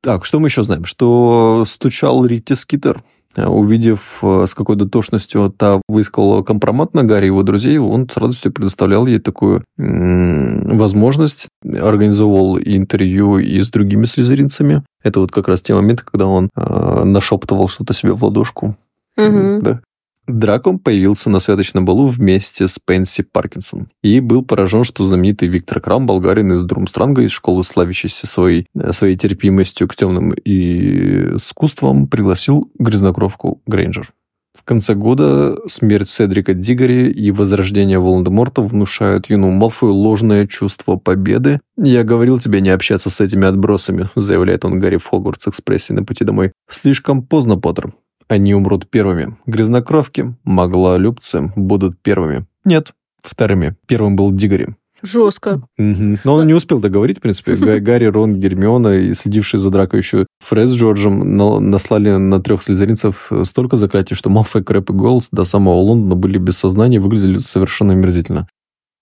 [0.00, 0.84] Так, что мы еще знаем?
[0.84, 3.02] Что стучал Ритти Скитер.
[3.38, 8.08] Э, Увидев, э, с какой дотошностью та выискала компромат на Гарри и его друзей, он
[8.08, 11.48] с радостью предоставлял ей такую возможность.
[11.64, 14.82] Организовывал интервью и с другими слизеринцами.
[15.02, 18.76] Это вот как раз те моменты, когда он э, нашептывал что-то себе в ладошку.
[19.16, 19.62] Мгм.
[19.62, 19.80] Да.
[20.28, 23.88] Драко появился на святочном балу вместе с Пенси Паркинсон.
[24.02, 28.92] И был поражен, что знаменитый Виктор Крам, болгарин из Друмстранга, из школы, славящийся своей, э,
[28.92, 34.12] своей терпимостью к темным искусствам, пригласил грязнокровку Грейнджер.
[34.58, 41.60] В конце года смерть Седрика Дигори и возрождение Волан-де-Морта внушают юному Малфою ложное чувство победы.
[41.78, 46.24] «Я говорил тебе не общаться с этими отбросами», заявляет он Гарри в Хогвартс-экспрессе на пути
[46.24, 46.52] домой.
[46.68, 47.94] «Слишком поздно, Поттер.
[48.28, 49.36] Они умрут первыми.
[49.46, 52.46] Грязнокровки, маглолюбцы будут первыми.
[52.64, 53.76] Нет, вторыми.
[53.86, 54.68] Первым был Дигори.
[55.00, 55.62] Жестко.
[55.76, 57.54] Но он не успел договорить, в принципе.
[57.60, 62.40] Га- Гарри, Рон, Гермиона и следившие за дракой еще Фред с Джорджем на- наслали на
[62.42, 66.96] трех слизеринцев столько заклятий, что Малфой, Крэп и Голс до самого Лондона были без сознания
[66.96, 68.48] и выглядели совершенно омерзительно.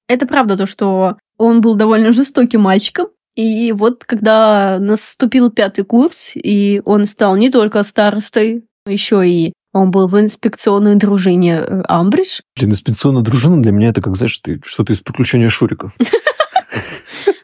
[0.09, 3.09] Это правда то, что он был довольно жестоким мальчиком.
[3.35, 9.91] И вот когда наступил пятый курс, и он стал не только старостой, еще и он
[9.91, 12.41] был в инспекционной дружине э, Амбридж.
[12.57, 15.93] Блин, инспекционная дружина для меня это как, знаешь, ты, что-то из приключения Шурика.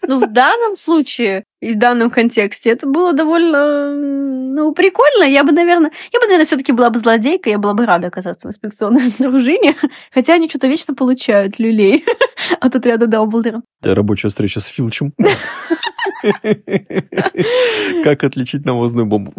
[0.09, 5.24] Ну, в данном случае и в данном контексте это было довольно, ну, прикольно.
[5.24, 8.48] Я бы, наверное, я бы, наверное, все-таки была бы злодейкой, я была бы рада оказаться
[8.48, 9.76] в инспекционной дружине.
[10.12, 12.05] Хотя они что-то вечно получают люлей
[12.61, 13.62] от отряда Дамблдора.
[13.83, 15.12] Рабочая встреча с Филчем.
[18.05, 19.33] Как отличить навозную бомбу?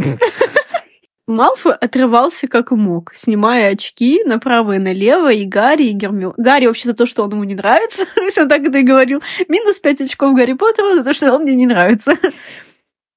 [1.26, 6.34] Малфой отрывался как мог, снимая очки направо и налево, и Гарри, и Гермиона.
[6.38, 9.22] Гарри вообще за то, что он ему не нравится, если он так это и говорил.
[9.48, 12.16] Минус 5 очков Гарри Поттеру за то, что он мне не нравится.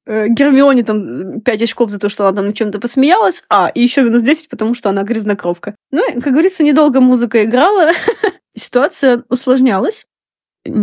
[0.06, 4.02] Э, Гермионе там 5 очков за то, что она над чем-то посмеялась, а, и еще
[4.02, 5.74] минус 10, потому что она грязнокровка.
[5.90, 7.90] Ну, как говорится, недолго музыка играла,
[8.54, 10.06] ситуация усложнялась.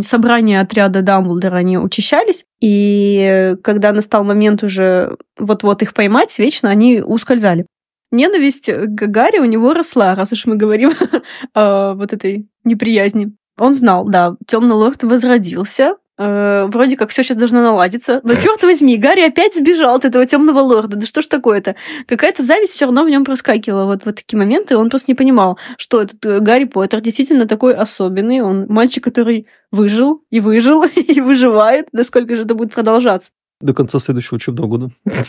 [0.00, 7.00] Собрания отряда Дамблдора, они учащались, и когда настал момент уже вот-вот их поймать, вечно они
[7.00, 7.66] ускользали.
[8.10, 10.92] Ненависть к Гарри у него росла, раз уж мы говорим
[11.54, 13.34] о вот этой неприязни.
[13.58, 18.20] Он знал, да, темный лорд возродился, э, вроде как все сейчас должно наладиться.
[18.22, 20.96] Но черт возьми, Гарри опять сбежал от этого темного лорда.
[20.96, 21.76] Да что ж такое-то?
[22.06, 24.76] Какая-то зависть все равно в нем проскакивала вот в такие моменты.
[24.76, 28.40] Он просто не понимал, что этот э, Гарри Поттер действительно такой особенный.
[28.40, 31.88] Он мальчик, который выжил и выжил и выживает.
[31.92, 33.32] Насколько же это будет продолжаться?
[33.60, 34.90] До конца следующего учебного года.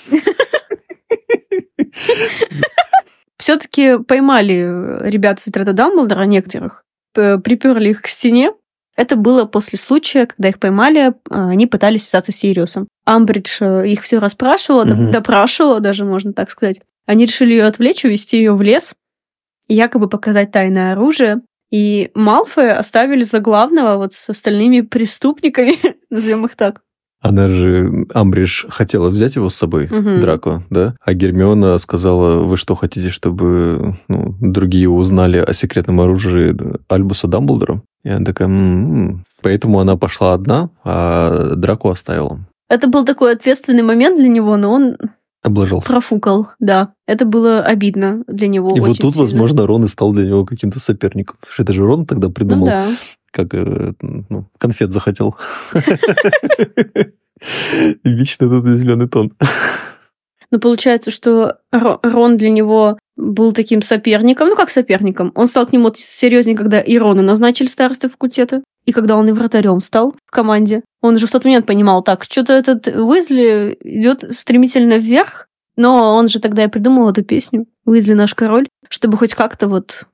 [3.45, 8.51] все-таки поймали ребят с Дамблдора некоторых, приперли их к стене.
[8.95, 12.87] Это было после случая, когда их поймали, а, они пытались связаться с Сириусом.
[13.05, 15.11] Амбридж э, их все расспрашивала, Мгм.
[15.11, 16.81] допрашивала даже, можно так сказать.
[17.05, 18.93] Они решили ее отвлечь, увести ее в лес,
[19.67, 21.41] якобы показать тайное оружие.
[21.71, 25.77] И Малфоя оставили за главного вот с остальными преступниками,
[26.09, 26.81] назовем их так.
[27.21, 30.21] Она же, Амбридж, хотела взять его с собой, Мгм.
[30.21, 30.95] Драко, да?
[31.03, 36.55] А Гермиона сказала, вы что, хотите, чтобы ну, другие узнали о секретном оружии
[36.87, 37.81] Альбуса Дамблдора?
[38.03, 39.23] И она такая, «М-м-м».
[39.41, 42.39] Поэтому она пошла одна, а Драко оставила.
[42.69, 44.97] Это был такой ответственный момент для него, но он
[45.43, 45.89] Облажался.
[45.91, 46.93] профукал, да.
[47.07, 49.23] Это было обидно для него И вот тут, сильно.
[49.27, 51.37] возможно, Рон и стал для него каким-то соперником.
[51.43, 52.87] Слушай, это же Рон тогда Ну придумал, да.
[53.35, 55.35] Как э, ну, конфет захотел.
[58.03, 59.33] Вечно тут зеленый тон.
[60.51, 64.49] Но получается, что Ро- Рон для него был таким соперником.
[64.49, 65.31] Ну, как соперником?
[65.35, 69.31] Он стал к нему серьезнее, когда и Рона назначили старостой факультета, и когда он и
[69.31, 70.83] вратарем стал в команде.
[71.01, 76.27] Он уже в тот момент понимал, так, что-то этот Уизли идет стремительно вверх, но он
[76.27, 80.05] же тогда и придумал эту песню «Уизли наш король», чтобы хоть как-то вот,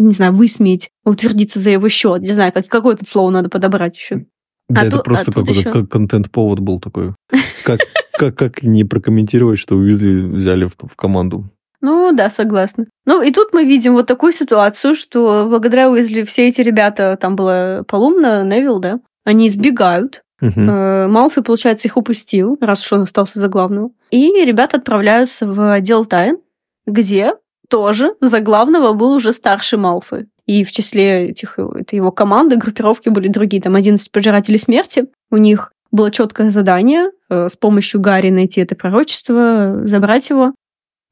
[0.00, 2.20] не знаю, высмеять, утвердиться за его счет.
[2.22, 4.26] Не знаю, как, какое тут слово надо подобрать еще.
[4.68, 7.14] Да, А это тут- просто а какой-то как контент-повод был такой.
[7.64, 7.80] Как,
[8.18, 11.50] как, как не прокомментировать, что Уизли взяли в, в команду?
[11.82, 12.86] Ну да, согласна.
[13.04, 17.36] Ну и тут мы видим вот такую ситуацию, что благодаря Уизли все эти ребята, там
[17.36, 20.22] была Полумна, Невил, да, они избегают.
[20.40, 23.90] Э, Малфой, получается, их упустил, раз уж он остался за главного.
[24.10, 26.38] И ребята отправляются в отдел тайн,
[26.86, 27.34] где
[27.70, 30.26] тоже за главного был уже старший Малфой.
[30.44, 35.06] И в числе этих, это его команды, группировки были другие, там 11 пожирателей смерти.
[35.30, 40.52] У них было четкое задание э, с помощью Гарри найти это пророчество, забрать его.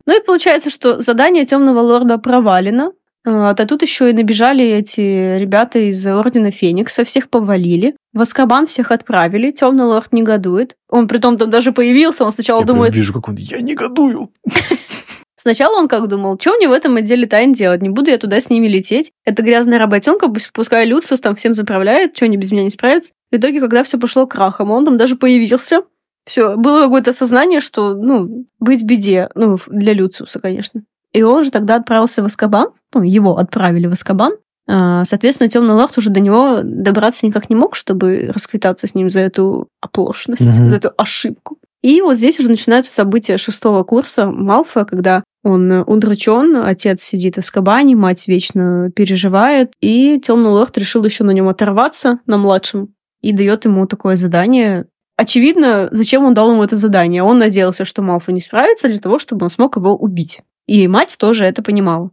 [0.07, 2.92] Ну и получается, что задание темного лорда провалено.
[3.25, 7.94] А да тут еще и набежали эти ребята из Ордена Феникса, всех повалили.
[8.14, 10.77] В Аскабан всех отправили, темный лорд негодует.
[10.88, 12.94] Он притом там даже появился, он сначала Я думает...
[12.94, 14.33] вижу, как он, я негодую.
[15.49, 17.81] Сначала он как думал, что мне в этом отделе тайн делать?
[17.81, 19.13] Не буду я туда с ними лететь.
[19.25, 23.15] Это грязная работенка, пусть пускай Люциус там всем заправляет, что они без меня не справятся.
[23.33, 25.85] В итоге, когда все пошло крахом, он там даже появился.
[26.27, 29.31] Все, было какое-то осознание, что, ну, быть в беде.
[29.35, 30.83] Ну, для Люциуса, конечно.
[31.15, 32.69] И он же тогда отправился в Аскабан.
[32.93, 34.35] Ну, его отправили в Аскабан.
[34.69, 39.09] А, Соответственно, темный лорд уже до него добраться никак не мог, чтобы расквитаться с ним
[39.09, 40.69] за эту оплошность, Мгм.
[40.69, 41.57] за эту ошибку.
[41.81, 47.42] И вот здесь уже начинаются события шестого курса Малфоя, когда он удручен, отец сидит в
[47.42, 53.33] Скабане, мать вечно переживает, и темный лорд решил еще на нем оторваться, на младшем, и
[53.33, 54.87] дает ему такое задание.
[55.16, 57.22] Очевидно, зачем он дал ему это задание.
[57.22, 60.40] Он надеялся, что Малфой не справится для того, чтобы он смог его убить.
[60.66, 62.11] И мать тоже это понимала.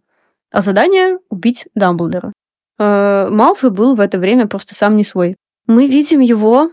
[0.51, 2.33] А задание— убить Дамблдора.
[2.79, 5.35] Э, Малфой был в это время просто сам не свой.
[5.67, 6.71] Мы видим его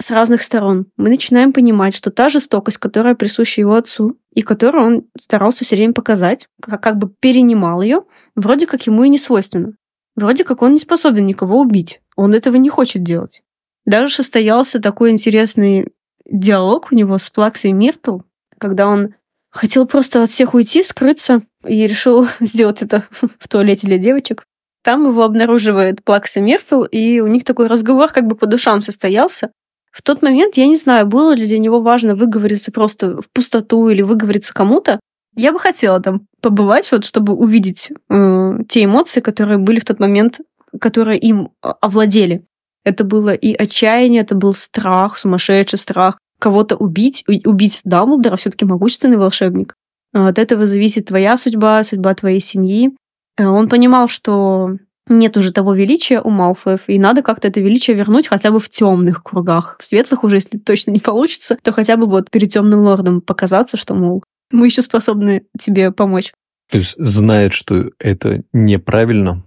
[0.00, 0.86] с разных сторон.
[0.96, 5.76] Мы начинаем понимать, что та жестокость, которая присуща его отцу, и которую он старался все
[5.76, 8.02] время показать, как, как бы перенимал ее,
[8.34, 9.74] вроде как ему и не свойственно.
[10.16, 12.00] Вроде как он не способен никого убить.
[12.16, 13.42] Он этого не хочет делать.
[13.84, 15.92] Даже состоялся такой интересный
[16.24, 18.20] диалог у него с Плаксой Миртл,
[18.58, 19.14] когда он
[19.50, 24.44] хотел просто от всех уйти, скрыться, и решил сделать это в туалете для девочек.
[24.82, 29.52] Там его обнаруживает Плакса Миртл, и у них такой разговор как бы по душам состоялся.
[29.90, 33.88] В тот момент я не знаю, было ли для него важно выговориться просто в пустоту
[33.88, 35.00] или выговориться кому-то.
[35.36, 39.98] Я бы хотела там побывать, вот, чтобы увидеть э, те эмоции, которые были в тот
[40.00, 40.40] момент,
[40.80, 42.44] которые им о- овладели.
[42.84, 49.18] Это было и отчаяние, это был страх, сумасшедший страх кого-то убить, убить Дамблдора, все-таки могущественный
[49.18, 49.74] волшебник.
[50.14, 52.90] А От этого зависит твоя судьба, судьба твоей семьи.
[53.36, 54.76] Э, Он понимал, что
[55.08, 58.68] нет уже того величия у Малфоев, и надо как-то это величие вернуть хотя бы в
[58.68, 59.76] темных кругах.
[59.80, 63.76] В светлых уже, если точно не получится, то хотя бы вот перед темным лордом показаться,
[63.76, 66.32] что, мол, мы еще способны тебе помочь.
[66.70, 69.44] То есть знает, что это неправильно,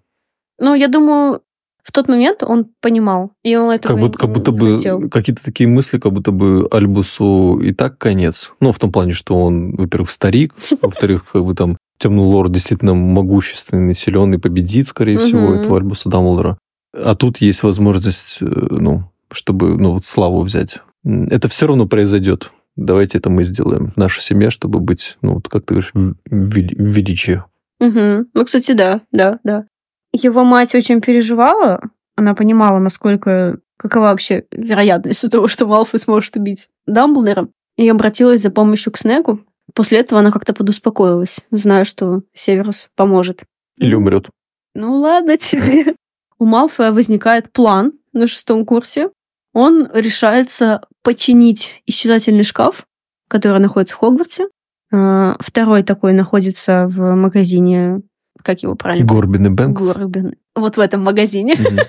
[0.59, 1.41] Ну, я думаю,
[1.83, 5.67] в тот момент он понимал, и он этого как будто, как будто бы какие-то такие
[5.67, 8.53] мысли, как будто бы Альбусу и так конец.
[8.61, 12.93] Ну, в том плане, что он, во-первых, старик, во-вторых, как бы там темный лорд действительно
[12.93, 15.25] могущественный, силен и победит, скорее Мгм.
[15.25, 16.58] всего, этого Альбуса Дамблдора.
[16.93, 20.79] А тут есть возможность, э, ну, чтобы, ну, вот славу взять.
[21.06, 22.51] Это все равно произойдет.
[22.75, 23.93] Давайте это мы сделаем.
[23.95, 27.43] Наша семья, чтобы быть, ну, вот как ты говоришь, в вели- в величии.
[27.79, 28.27] Мгм.
[28.34, 29.65] Ну, кстати, да, да, да.
[30.13, 31.82] Его мать очень переживала.
[32.15, 38.51] Она понимала, насколько какова вообще вероятность того, что Малфой сможет убить Дамблдора, и обратилась за
[38.51, 39.39] помощью к Снегу,
[39.73, 43.43] После этого она как-то подуспокоилась, зная, что Северус поможет.
[43.78, 44.30] Или умрет.
[44.76, 45.95] Ну ладно тебе.
[46.38, 49.10] У Малфоя возникает план на шестом курсе.
[49.54, 52.86] Он решается починить исчезательный шкаф,
[53.30, 54.47] который находится в Хогвартсе.
[54.91, 58.02] А, Второй такой находится в магазине,
[58.43, 59.08] как его правильно?
[59.08, 59.82] Горбин и Бэнкс.
[59.82, 60.36] Горбин.
[60.56, 61.56] Вот в этом магазине.
[61.58, 61.80] Мгм.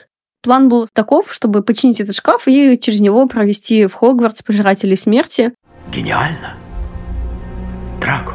[0.43, 5.55] План был таков, чтобы починить этот шкаф и через него провести в Хогвартс пожирателей смерти.
[5.91, 6.55] Гениально.
[8.05, 8.35] Драко.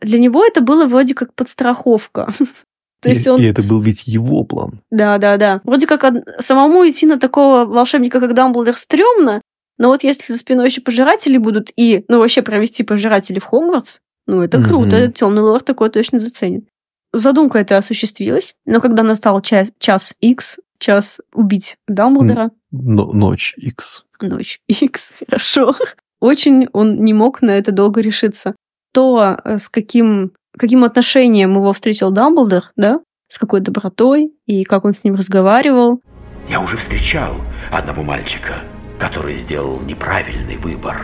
[0.00, 2.28] Для него это было вроде как подстраховка.
[3.02, 3.40] То есть И- он...
[3.40, 4.82] И это был ведь его план.
[4.90, 5.60] Да, да, да.
[5.64, 9.40] Вроде как од- самому идти на такого волшебника, как Дамблдор, стрёмно,
[9.78, 13.98] но вот если за спиной еще пожиратели будут и, ну, вообще провести пожирателей в Хогвартс,
[14.26, 16.66] ну, это круто, темный лорд такое точно заценит.
[17.14, 24.04] Задумка эта осуществилась, но когда настал час, час X, час убить Дамблдора, Но- ночь X.
[24.20, 25.74] ночь X, хорошо,
[26.20, 28.54] очень он не мог на это долго решиться.
[28.92, 34.84] То, э, с каким, каким отношением его встретил Дамблдор, да, с какой добротой, и как
[34.84, 36.00] он с ним разговаривал,
[36.48, 37.34] Я уже встречал
[37.70, 38.54] одного мальчика,
[38.98, 40.96] который сделал неправильный выбор.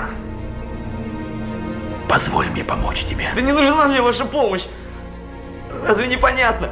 [2.09, 3.27] Позволь мне помочь тебе.
[3.35, 4.64] Да не нужна мне ваша помощь.
[5.85, 6.70] Разве непонятно?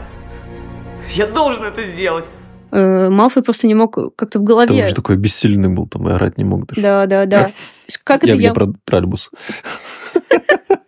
[1.11, 2.25] Я должен это сделать.
[2.73, 4.85] э, Малфой просто не мог как-то в Ты голове...
[4.85, 6.81] уже такой бессильный был, там и орать не мог даже.
[6.83, 7.51] Да, да, да.
[8.05, 8.41] Как это я, я...
[8.49, 9.31] я про, про Альбус.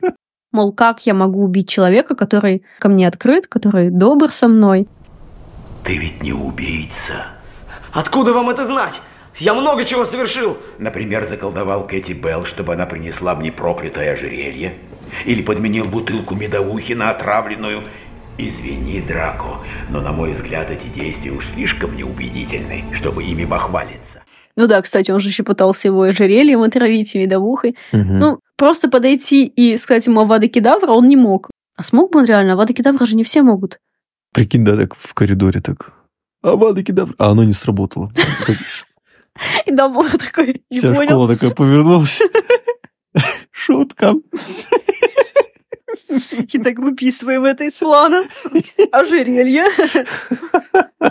[0.56, 4.88] Мол, как я могу убить человека, который ко мне открыт, который добр со мной?
[5.84, 7.26] Ты ведь не убийца.
[7.92, 9.02] Откуда вам это знать?
[9.36, 10.56] Я много чего совершил.
[10.78, 14.78] Например, заколдовал Кэти Белл, чтобы она принесла мне проклятое ожерелье.
[15.26, 17.82] Или подменил бутылку медовухи на отравленную.
[18.38, 19.58] Извини, Драко,
[19.90, 24.22] но на мой взгляд эти действия уж слишком неубедительны, чтобы ими бахвалиться.
[24.56, 27.76] Ну да, кстати, он же еще пытался его ожерельем отравить и медовухой.
[27.92, 28.18] Мгм.
[28.18, 31.50] Ну, просто подойти и сказать ему Авада Кедавра он не мог.
[31.76, 32.54] А смог бы он реально?
[32.54, 33.78] Авада Кедавра же не все могут.
[34.32, 35.92] Прикинь, да, так в коридоре так.
[36.42, 37.14] Авада кедавра.
[37.18, 38.12] А оно не сработало.
[39.66, 41.08] И Дамблдор такой, не Вся понял.
[41.10, 42.20] школа такая повернулась.
[43.50, 44.14] Шутка.
[46.52, 48.24] И так выписываем это из плана.
[48.92, 49.64] Ожерелье.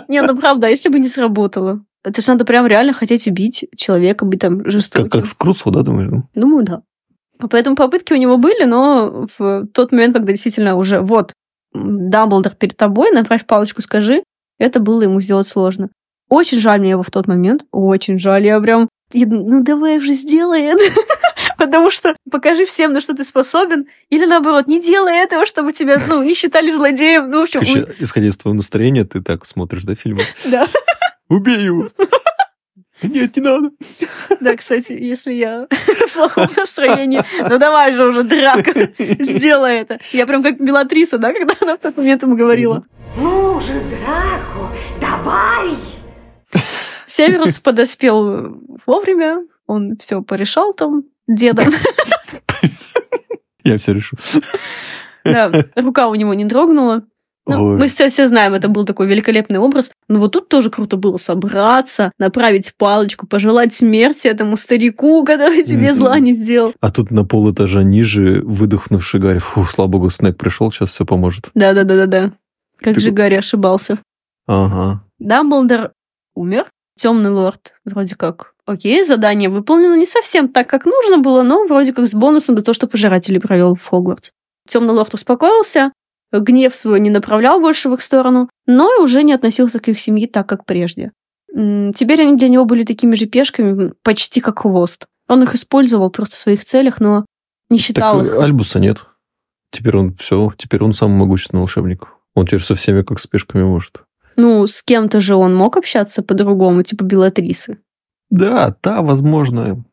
[0.08, 1.84] Не, ну правда, а если бы не сработало?
[2.02, 5.10] Это же надо прям реально хотеть убить человека, быть там Как, жестоким.
[5.10, 6.10] как с Крусо, да, думаешь?
[6.34, 6.82] Думаю, да.
[7.50, 11.32] Поэтому попытки у него были, но в тот момент, когда действительно уже вот
[11.72, 14.22] Дамблдор перед тобой, направь палочку, скажи,
[14.58, 15.90] это было ему сделать сложно.
[16.28, 20.12] Очень жаль мне его в тот момент, очень жаль, я прям, я ну давай уже
[20.12, 20.82] сделай это,
[21.58, 26.02] потому что покажи всем, на что ты способен, или наоборот, не делай этого, чтобы тебя,
[26.08, 27.60] ну, не считали злодеем, ну, в общем,
[28.00, 30.24] исходя из твоего настроения, ты так смотришь, да, фильмы?
[30.44, 30.66] да.
[31.28, 31.88] Убей его!
[33.02, 33.70] Нет, не надо.
[34.40, 39.98] Да, кстати, если я в плохом настроении, ну давай же уже, драка, сделай это.
[40.12, 42.84] Я прям как Белатриса, да, когда она в тот момент ему говорила.
[43.16, 45.74] Ну же, Драко, давай!
[47.06, 51.72] Северус подоспел вовремя, он все порешал там дедом.
[53.64, 54.16] Я все решу.
[55.24, 57.04] Да, рука у него не дрогнула.
[57.48, 57.76] Ну, Ой.
[57.76, 59.92] мы все, все знаем, это был такой великолепный образ.
[60.08, 65.86] Но вот тут тоже круто было собраться, направить палочку, пожелать смерти этому старику, который тебе
[65.88, 65.94] Мгм.
[65.94, 66.74] зла не сделал.
[66.80, 69.38] А тут на пол этажа ниже выдохнувший Гарри.
[69.38, 71.50] Фу, слава богу, Снег пришел, сейчас все поможет.
[71.54, 72.32] Да-да-да-да-да.
[72.80, 73.98] Как Ты- же Гарри ошибался.
[74.46, 75.02] Ага.
[75.18, 75.92] Дамблдор
[76.34, 76.66] умер.
[76.98, 81.92] Темный лорд вроде как окей, задание выполнено не совсем так, как нужно было, но вроде
[81.92, 84.30] как с бонусом за то, что пожиратели провел в Хогвартс.
[84.66, 85.92] Темный лорд успокоился,
[86.40, 89.98] гнев свой не направлял больше в их сторону, но и уже не относился к их
[90.00, 91.12] семье так, как прежде.
[91.48, 95.06] Теперь они для него были такими же пешками, почти как хвост.
[95.28, 97.24] Он их использовал просто в своих целях, но
[97.70, 98.38] не считал Так их.
[98.38, 99.06] Альбуса нет.
[99.70, 102.08] Теперь он все, теперь он самый могущественный волшебник.
[102.34, 104.02] Он теперь со всеми как с пешками может.
[104.36, 107.78] Ну, с кем-то же он мог общаться по-другому, типа Белатрисы.
[108.28, 109.84] Да, та, возможно,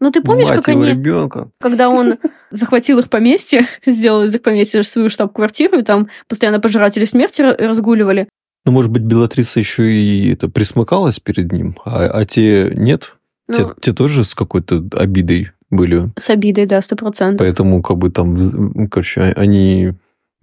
[0.00, 0.86] Ну, ты помнишь, мать как они...
[0.86, 1.50] ребенка.
[1.60, 2.16] когда он
[2.50, 7.56] захватил их поместье, сделал из их поместья свою штаб-квартиру, и там постоянно пожиратели смерти ра-
[7.66, 8.28] разгуливали.
[8.64, 13.16] Ну, может быть, Белатриса еще и это присмыкалась перед ним, а, а те нет?
[13.52, 16.10] Те, Ну, те тоже с какой-то обидой были.
[16.16, 17.38] с обидой, да, сто процентов.
[17.44, 19.92] Поэтому, как бы там, короче, а- они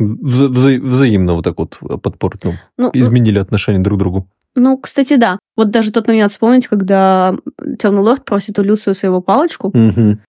[0.01, 4.27] вза- вза- взаимно вот так вот подпор, ну, Ну, изменили отношение друг к другу.
[4.55, 5.39] Ну, кстати, да.
[5.55, 7.35] Вот даже тот момент вспомнить, когда
[7.79, 9.71] Темный Лорд просит у Люциуса его палочку.
[9.73, 10.21] Мгм.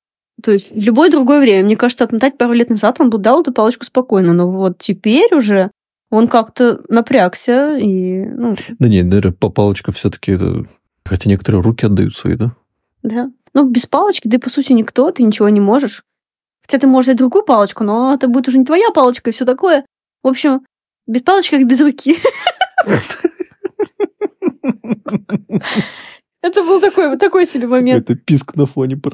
[0.43, 3.41] То есть в любое другое время, мне кажется, отмотать пару лет назад он бы дал
[3.41, 4.33] эту палочку спокойно.
[4.33, 5.71] Но вот теперь уже
[6.11, 10.66] он как-то напрягся и, ну, Да нет, наверное, по палочка все-таки это...
[11.05, 12.53] Хотя некоторые руки отдают свои, да?
[13.03, 13.31] да.
[13.55, 16.05] Ну, без палочки ты, по сути, никто, ты ничего не можешь.
[16.62, 19.47] Хотя ты можешь взять другую палочку, но это будет уже не твоя палочка и все
[19.47, 19.87] такое.
[20.23, 20.66] В общем,
[21.07, 22.16] без палочки, как без руки.
[26.43, 28.09] Это был такой, вот такой себе момент.
[28.09, 29.01] Это писк на фоне.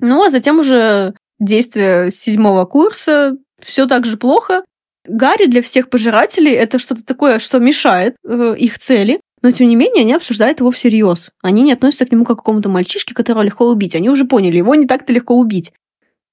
[0.00, 4.62] Ну, а затем уже действие седьмого курса, все так же плохо.
[5.04, 9.76] Гарри для всех пожирателей это что-то такое, что мешает э, их цели, но тем не
[9.76, 11.30] менее они обсуждают его всерьез.
[11.42, 13.96] Они не относятся к нему как к какому-то мальчишке, которого легко убить.
[13.96, 15.72] Они уже поняли, его не так-то легко убить.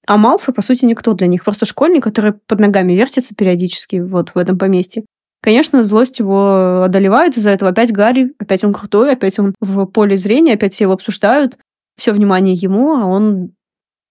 [0.07, 1.43] А Малфой, по сути, никто для них.
[1.43, 5.05] Просто школьник, который под ногами вертится периодически вот в этом поместье.
[5.45, 10.17] Конечно, злость его одолевает, из-за этого опять Гарри, опять он крутой, опять он в поле
[10.17, 11.59] зрения, опять все его обсуждают,
[11.95, 13.51] все внимание ему, а он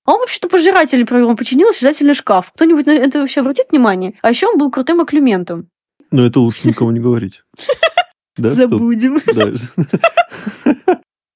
[0.06, 2.52] а он вообще-то пожиратель провел, он починил осязательный шкаф.
[2.52, 4.14] Кто-нибудь на это вообще обратит внимание?
[4.22, 5.66] А еще он был крутым оклюментом.
[6.12, 7.42] Но это лучше никому не говорить.
[8.38, 9.18] Забудем.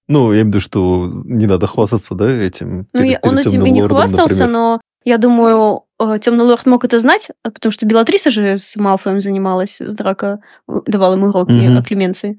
[0.06, 2.86] Ну, я имею в виду, что не надо хвастаться, да, этим.
[2.92, 7.50] Ну, он этим и не хвастался, но я думаю, Темный Лорд мог это знать, а
[7.50, 11.78] потому что Белатриса же с Малфоем занималась, с Драко давала ему уроки угу.
[11.78, 12.38] о Клеменции.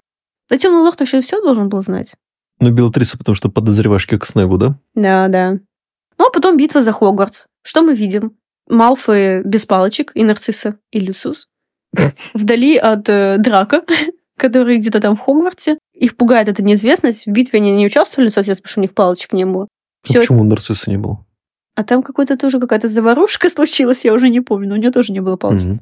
[0.49, 2.16] Да Темный Лорд вообще все должен был знать.
[2.60, 4.78] Ну, Белатриса, потому что подозреваешь как Снегу, да?
[4.93, 5.51] Да, да.
[6.18, 7.45] Ну, а потом битва за Хогвартс.
[7.64, 8.38] Что мы видим?
[8.68, 11.47] Малфой без палочек и Нарцисса и Люциус.
[12.34, 13.84] Вдали от э, Драка,
[14.38, 15.78] который где-то там в Хогвартсе.
[15.93, 17.26] Их пугает эта неизвестность.
[17.26, 19.68] В битве они не участвовали, соответственно, потому что у них палочек не было.
[20.03, 20.20] Всё...
[20.20, 21.26] А почему Нарцисса не было?
[21.80, 25.14] А там какой-то тоже какая-то заварушка случилась, я уже не помню, но у нее тоже
[25.14, 25.66] не было палочек.
[25.66, 25.80] Угу.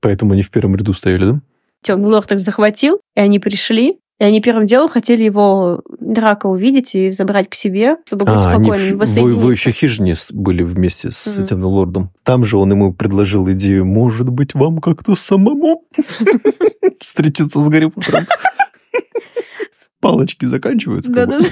[0.00, 1.40] Поэтому они в первом ряду стояли, да?
[1.80, 6.94] Темный лорд их захватил, и они пришли, и они первым делом хотели его драка увидеть
[6.94, 9.36] и забрать к себе, чтобы быть а, спокойным, воссоединиться.
[9.38, 11.44] Вы, вы еще хижине были вместе с mm-hmm.
[11.44, 12.10] этим лордом.
[12.24, 15.86] Там же он ему предложил идею, может быть, вам как-то самому
[17.00, 18.26] встретиться с Гарри Поттером.
[20.00, 21.10] Палочки заканчиваются.
[21.10, 21.46] Да-да-да.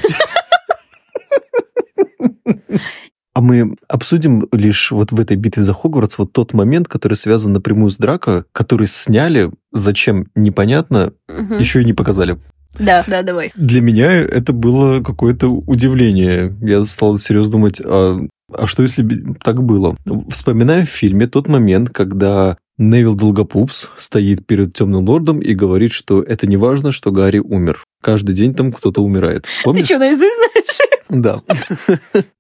[3.33, 7.53] А мы обсудим лишь вот в этой битве за Хогвартс вот тот момент, который связан
[7.53, 11.55] напрямую с Драко, который сняли, зачем, непонятно, угу.
[11.55, 12.39] еще и не показали.
[12.79, 13.53] Да, да, давай.
[13.55, 16.57] Для меня это было какое-то удивление.
[16.61, 18.21] Я стал серьезно думать, а,
[18.53, 19.07] а что если
[19.43, 19.97] так было?
[20.29, 26.23] Вспоминаю в фильме тот момент, когда Невил Долгопупс стоит перед Темным Лордом и говорит, что
[26.23, 27.85] это не важно, что Гарри умер.
[28.01, 29.47] Каждый день там кто-то умирает.
[29.65, 29.83] Помнишь?
[29.83, 30.79] Ты что, наизусть знаешь?
[31.09, 31.43] Да.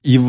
[0.02, 0.20] И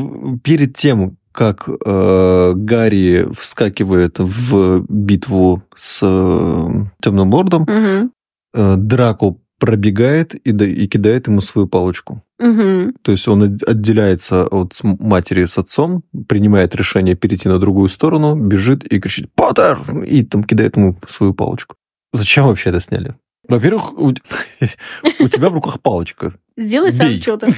[0.44, 6.70] перед тем, как э, Гарри вскакивает в битву с э,
[7.02, 8.12] Темным Лордом, угу.
[8.54, 12.24] э, Драко пробегает и, да, и кидает ему свою палочку.
[12.40, 12.94] Угу.
[13.04, 18.84] То есть он отделяется от матери с отцом, принимает решение перейти на другую сторону, бежит
[18.84, 21.76] и кричит «Поттер!» и там кидает ему свою палочку.
[22.12, 23.16] Зачем вообще это сняли?
[23.52, 26.36] Во-первых, у, у тебя в руках палочка.
[26.56, 27.50] Сделай сам что-то.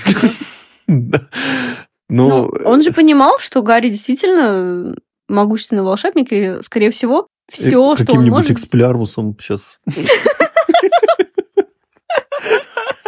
[2.10, 4.96] Ну, он же понимал, что Гарри действительно
[5.28, 8.08] могущественный волшебник, и, скорее всего, все, что он может...
[8.08, 9.80] Каким-нибудь эксплярмусом сейчас.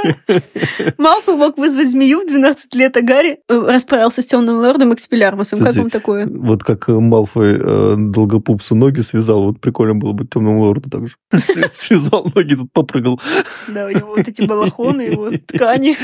[0.97, 5.59] Малфой мог вызвать змею в 12 лет, а Гарри э, расправился с темным лордом Экспелярмусом.
[5.59, 6.27] Как вам такое?
[6.27, 11.15] Вот как Малфой э, долгопупсу ноги связал, вот прикольно было бы темному лорду так же.
[11.71, 13.19] Связал ноги, тут попрыгал.
[13.67, 15.95] Да, у него вот эти балахоны, его ткани.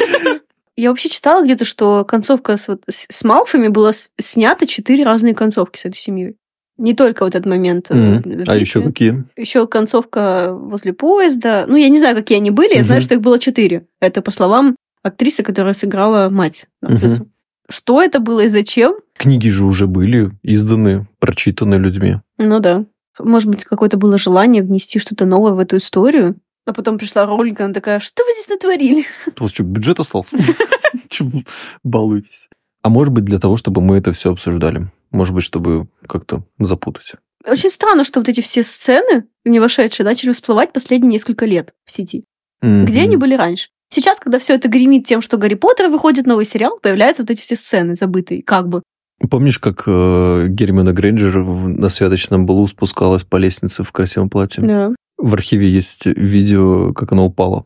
[0.77, 5.77] Я вообще читала где-то, что концовка с, вот, с Малфами была снята четыре разные концовки
[5.77, 6.37] с этой семьей.
[6.81, 7.91] Не только вот этот момент.
[7.91, 8.45] Mm-hmm.
[8.47, 9.23] А еще какие?
[9.37, 11.65] Еще концовка возле поезда.
[11.67, 12.73] Ну, я не знаю, какие они были.
[12.73, 12.77] Mm-hmm.
[12.77, 13.85] Я знаю, что их было четыре.
[13.99, 17.23] Это по словам актрисы, которая сыграла мать нарциссу.
[17.23, 17.27] Mm-hmm.
[17.69, 18.95] Что это было и зачем?
[19.15, 22.17] Книги же уже были изданы, прочитаны людьми.
[22.39, 22.85] Ну да.
[23.19, 26.35] Может быть, какое-то было желание внести что-то новое в эту историю.
[26.65, 29.05] А потом пришла Ролика, она такая, что вы здесь натворили?
[29.39, 30.37] У вас что, бюджет остался?
[31.09, 31.43] Чего
[31.83, 32.49] балуетесь?
[32.81, 34.91] А может быть, для того, чтобы мы это все обсуждали.
[35.11, 37.13] Может быть, чтобы как-то запутать.
[37.45, 41.91] Очень странно, что вот эти все сцены, не вошедшие, начали всплывать последние несколько лет в
[41.91, 42.25] сети.
[42.63, 42.83] Mm-hmm.
[42.85, 43.69] Где они были раньше?
[43.89, 47.41] Сейчас, когда все это гремит тем, что Гарри Поттер выходит новый сериал, появляются вот эти
[47.41, 48.83] все сцены забытые, как бы.
[49.29, 54.63] Помнишь, как э, Гермиона Грейнджер на святочном балу спускалась по лестнице в красивом платье?
[54.63, 54.95] Да.
[55.17, 57.65] В архиве есть видео, как она упала.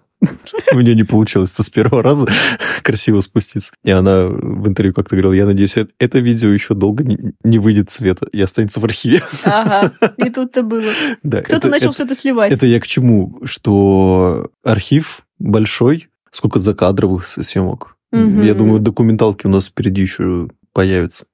[0.74, 2.28] У нее не получилось это с первого раза
[2.84, 3.74] красиво спуститься.
[3.84, 7.03] И она в интервью как-то говорила, я надеюсь, это видео еще долго
[7.43, 9.22] не выйдет в свет и останется в архиве.
[9.43, 10.91] Ага, и тут-то было.
[11.24, 12.51] Да, Кто-то начал все это сливать.
[12.51, 13.39] Это я к чему?
[13.43, 17.95] Что архив большой, сколько закадровых съемок.
[18.11, 21.26] Я думаю, документалки у нас впереди еще появятся.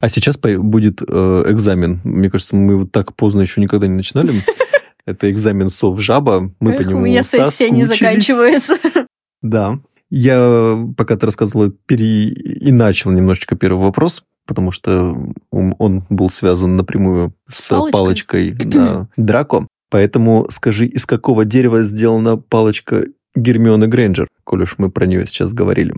[0.00, 2.00] А сейчас будет э, экзамен.
[2.02, 4.42] Мне кажется, мы вот так поздно еще никогда не начинали.
[5.06, 6.52] Это экзамен сов жаба.
[6.60, 8.76] Мы Эх, по нему У меня сессия не заканчивается.
[9.42, 9.80] Да.
[10.08, 15.16] Я, пока ты рассказывала, переиначил немножечко первый вопрос, потому что
[15.50, 17.92] он, он был связан напрямую с Палочкой?
[17.92, 19.66] палочкой, да, Драко.
[19.90, 25.52] Поэтому скажи, из какого дерева сделана палочка Гермионы Грейнджер, коль уж мы про нее сейчас
[25.52, 25.94] говорили.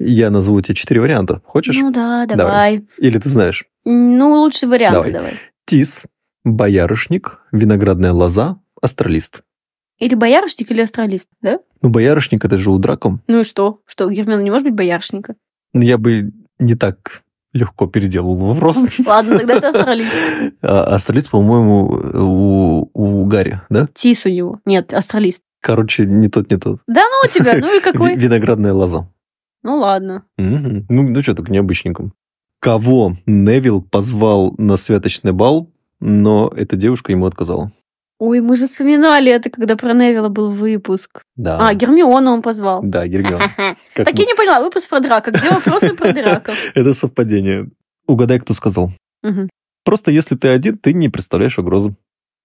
[0.00, 1.40] Я назову тебе четыре варианта.
[1.44, 1.76] Хочешь?
[1.76, 2.36] Ну да, Давай.
[2.36, 2.86] давай.
[2.98, 3.64] Или ты знаешь?
[3.84, 5.12] Ну, лучше варианты Давай.
[5.12, 5.32] давай.
[5.66, 6.06] Тис,
[6.54, 9.42] боярышник, виноградная лоза, астролист.
[9.98, 11.58] Или боярышник, или астралист, да?
[11.82, 13.18] Ну, боярышник это же у Драко.
[13.26, 13.80] Ну и что?
[13.86, 15.34] Что, Гермиона не может быть боярышника?
[15.72, 17.22] Ну, я бы не так
[17.52, 18.76] легко переделал вопрос.
[19.06, 20.16] Ладно, тогда это астралист.
[20.62, 23.88] А астролист, по-моему, у, у Гарри, да?
[23.92, 24.60] Тис у него.
[24.64, 25.42] Нет, астралист.
[25.60, 26.80] Короче, не тот, не тот.
[26.86, 28.16] Да ну у тебя, ну и какой?
[28.16, 29.08] Виноградная лоза.
[29.62, 30.24] Ну ладно.
[30.36, 32.10] Ну, ну что, так необычненько.
[32.60, 35.70] Кого Невил позвал на святочный бал,
[36.00, 37.72] но эта девушка ему отказала.
[38.18, 41.22] Ой, мы же вспоминали это, когда про Невилла был выпуск.
[41.36, 41.58] Да.
[41.60, 42.82] А, Гермиона он позвал.
[42.82, 43.44] Да, Гермиона.
[43.94, 45.30] Так я не поняла, выпуск про драка.
[45.30, 46.54] Где вопросы про драков?
[46.74, 47.70] Это совпадение.
[48.06, 48.90] Угадай, кто сказал.
[49.84, 51.94] Просто если ты один, ты не представляешь угрозы.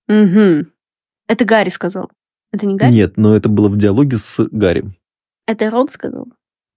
[0.07, 0.71] Мгм.
[1.27, 2.11] Это Гарри сказал.
[2.51, 2.91] Это не Гарри?
[2.91, 4.93] Нет, но это было в диалоге с Гарри.
[5.47, 6.27] Это Рон сказал?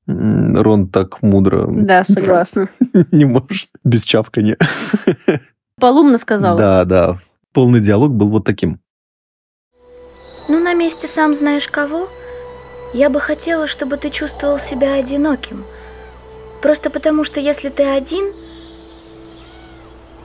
[0.06, 2.70] Рон так мудро Да, согласна.
[3.12, 4.56] не может без чавканья.
[5.78, 6.58] Полумно сказала.
[6.58, 7.20] Да, да.
[7.52, 8.80] Полный диалог был вот таким.
[10.48, 12.08] Ну, на месте сам знаешь кого?
[12.94, 15.64] Я бы хотела, чтобы ты чувствовал себя одиноким.
[16.62, 18.32] Просто потому, что если ты один,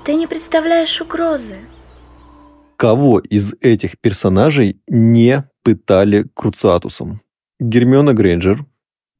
[0.05, 1.57] ты не представляешь угрозы.
[2.77, 7.21] Кого из этих персонажей не пытали Круциатусом?
[7.59, 8.65] Гермиона Грейнджер,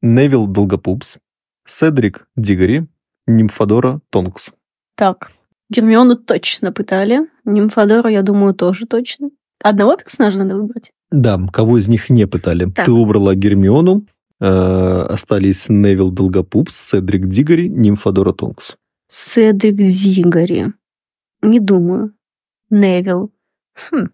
[0.00, 1.18] Невил Долгопупс,
[1.66, 2.88] Седрик Дигори,
[3.26, 4.50] Нимфодора Тонкс.
[4.96, 5.30] Так,
[5.72, 7.28] Гермиону точно пытали.
[7.44, 9.30] Нимфодора, я думаю, тоже точно.
[9.62, 10.92] Одного персонажа надо выбрать.
[11.10, 12.70] Да, кого из них не пытали?
[12.70, 12.86] Так.
[12.86, 14.06] Ты выбрала Гермиону,
[14.40, 18.76] э, остались Невил Долгопупс, Седрик Дигори, Нимфодора Тонкс.
[19.08, 20.72] Седрик Дигори.
[21.42, 22.12] Не думаю.
[22.70, 23.32] Невил.
[23.74, 24.08] Хм,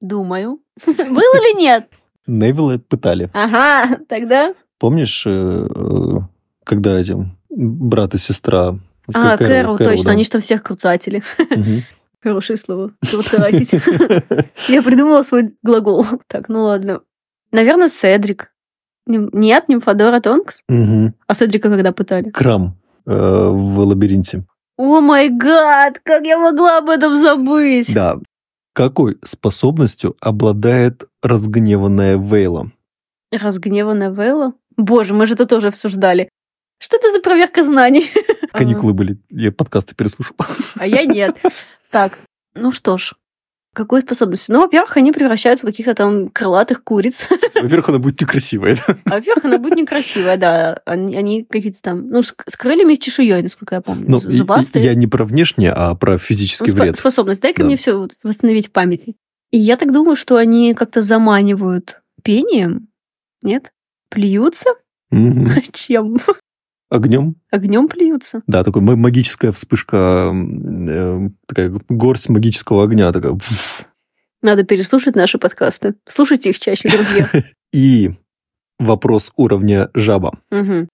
[0.00, 0.60] думаю.
[0.86, 1.88] Было или нет?
[2.26, 3.30] Невилла пытали.
[3.32, 4.54] Ага, тогда...
[4.78, 6.18] Помнишь, э, э,
[6.64, 8.78] когда этим брат и сестра...
[9.14, 10.10] А, Кэрол- Кэрол, точно, да.
[10.10, 11.22] они что всех круцатели.
[11.38, 11.82] Мгм.
[12.22, 12.92] Хорошее слово.
[13.10, 13.72] Круцатить.
[14.68, 16.04] Я придумала свой глагол.
[16.26, 17.00] Так, ну ладно.
[17.52, 18.52] Наверное, Седрик.
[19.06, 20.62] Нет, Нимфодора Тонкс?
[20.68, 22.30] А Седрика когда пытали?
[22.30, 24.44] Крам э, в лабиринте.
[24.76, 27.92] О май гад, как я могла об этом забыть?
[27.92, 28.18] Да.
[28.72, 32.70] Какой способностью обладает разгневанная Вейла?
[33.32, 34.54] Разгневанная Вейла?
[34.76, 36.28] Боже, мы же это тоже обсуждали.
[36.82, 38.10] Что это за проверка знаний?
[38.52, 40.34] Каникулы были, я подкасты переслушал.
[40.76, 41.36] А я нет.
[41.90, 42.18] Так,
[42.54, 43.14] ну что ж.
[43.72, 44.52] Какой способностью?
[44.56, 47.28] Ну, во-первых, они превращаются в каких-то там крылатых куриц.
[47.54, 48.76] Во-первых, она будет некрасивая.
[48.76, 48.96] да?
[49.04, 50.80] А во-первых, она будет некрасивая, да.
[50.86, 54.06] Они, они какие-то там, ну, с, с крыльями и чешуей, насколько я помню.
[54.08, 54.84] Ну, и- и- Зубастые.
[54.84, 56.98] я не про внешнее, а про Ну, физический спо- вред.
[56.98, 57.40] способность.
[57.42, 57.66] Дай-ка Да.
[57.66, 59.14] мне все восстановить в памяти.
[59.52, 62.88] И я так думаю, что они как-то заманивают пением.
[63.40, 63.70] Нет?
[64.08, 64.70] Плюются?
[65.12, 65.62] Мгм.
[65.72, 66.16] Чем?
[66.90, 67.36] Огнем.
[67.50, 68.42] Огнем плюются.
[68.48, 73.12] Да, такой ма- магическая вспышка, э, такая горсть магического огня.
[73.12, 73.38] Такая.
[74.42, 75.94] Надо переслушать наши подкасты.
[76.08, 77.30] Слушайте их чаще, друзья.
[77.72, 78.10] И
[78.80, 80.40] вопрос уровня жаба.
[80.50, 80.88] Мгм.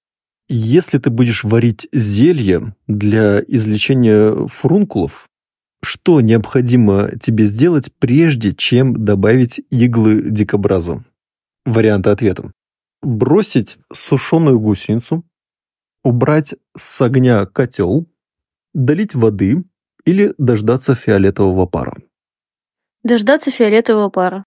[0.49, 5.27] Если ты будешь варить зелье для излечения фурункулов,
[5.83, 11.05] что необходимо тебе сделать, прежде чем добавить иглы дикобраза?
[11.65, 12.53] Варианты ответа.
[13.03, 15.25] Бросить сушеную гусеницу,
[16.07, 18.07] убрать с огня котел,
[18.75, 19.65] долить воды
[20.05, 21.97] или дождаться фиолетового пара.
[23.03, 24.45] Дождаться фиолетового пара.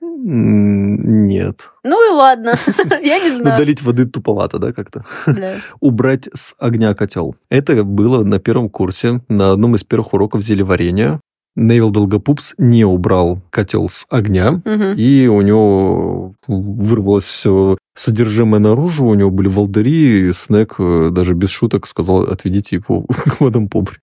[0.00, 1.70] Нет.
[1.84, 2.54] Ну и ладно.
[3.02, 3.58] Я не Ну, знаю.
[3.58, 5.04] долить воды туповато, да, как-то?
[5.26, 5.56] Да.
[5.80, 7.36] убрать с огня котел.
[7.50, 11.20] Это было на первом курсе, на одном из первых уроков зелеварения.
[11.54, 14.94] Невил Долгопупс не убрал котел с огня, Мгм.
[14.96, 21.34] и у него вырвалось все содержимое наружу, у него были волдыри, и Снег э, даже
[21.34, 23.98] без шуток сказал, отведите его к водом побре.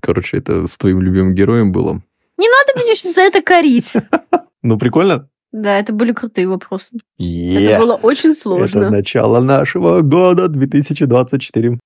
[0.00, 2.02] Короче, это с твоим любимым героем было.
[2.38, 3.94] Не надо меня сейчас за это корить.
[4.64, 5.28] Ну, прикольно?
[5.50, 6.96] Да, это были крутые вопросы.
[7.18, 8.90] Это было очень Это сложно.
[8.90, 11.80] начало нашего года 2024.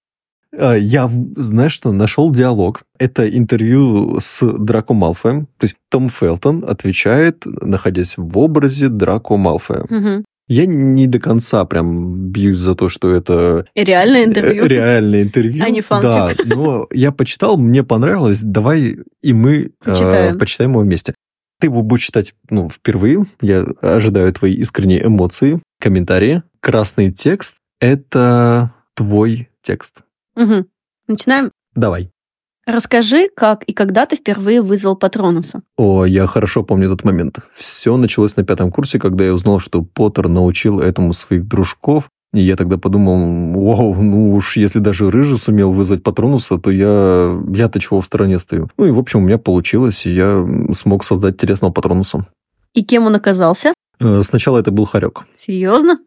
[0.59, 2.83] А, Я, знаешь что, нашел диалог.
[2.99, 5.47] Это интервью с Драко Малфоем.
[5.59, 9.87] То есть Том Фелтон отвечает, находясь в образе Драко Малфоя.
[9.89, 10.25] Мгм.
[10.49, 14.65] Я не до конца прям бьюсь за то, что это реальное интервью.
[14.65, 15.65] э, реальное интервью.
[15.65, 16.47] А не фанфик.
[16.47, 18.43] Да, но я почитал, мне понравилось.
[18.43, 21.15] Давай и мы э, почитаем его вместе.
[21.59, 23.25] Ты его будешь читать ну, впервые.
[23.41, 30.03] Я ожидаю твои искренние эмоции, комментарии, красный текст Это твой текст.
[30.37, 30.67] Угу.
[31.09, 31.51] Начинаем.
[31.75, 32.11] Давай.
[32.67, 35.63] Расскажи, как и когда ты впервые вызвал Патронуса.
[35.77, 37.39] О, я хорошо помню тот момент.
[37.55, 42.09] Все началось на пятом курсе, когда я узнал, что Поттер научил этому своих дружков.
[42.35, 43.19] И я тогда подумал,
[43.55, 47.41] вау, ну уж если даже Рыжий сумел вызвать Патронуса, то я...
[47.55, 48.69] Я-то чего в стороне стою?
[48.77, 52.27] Ну и, в общем, у меня получилось, и я смог создать телесного Патронуса.
[52.75, 53.73] И кем он оказался?
[54.01, 55.25] Э, Сначала это был Харек.
[55.37, 56.01] Серьезно?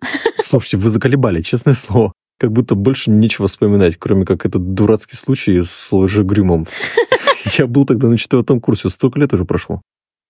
[0.43, 2.11] Слушайте, вы заколебали, честное слово.
[2.39, 6.67] Как будто больше нечего вспоминать, кроме как этот дурацкий случай с лжегрюмом.
[7.57, 9.81] Я был тогда на четвертом курсе, столько лет уже прошло.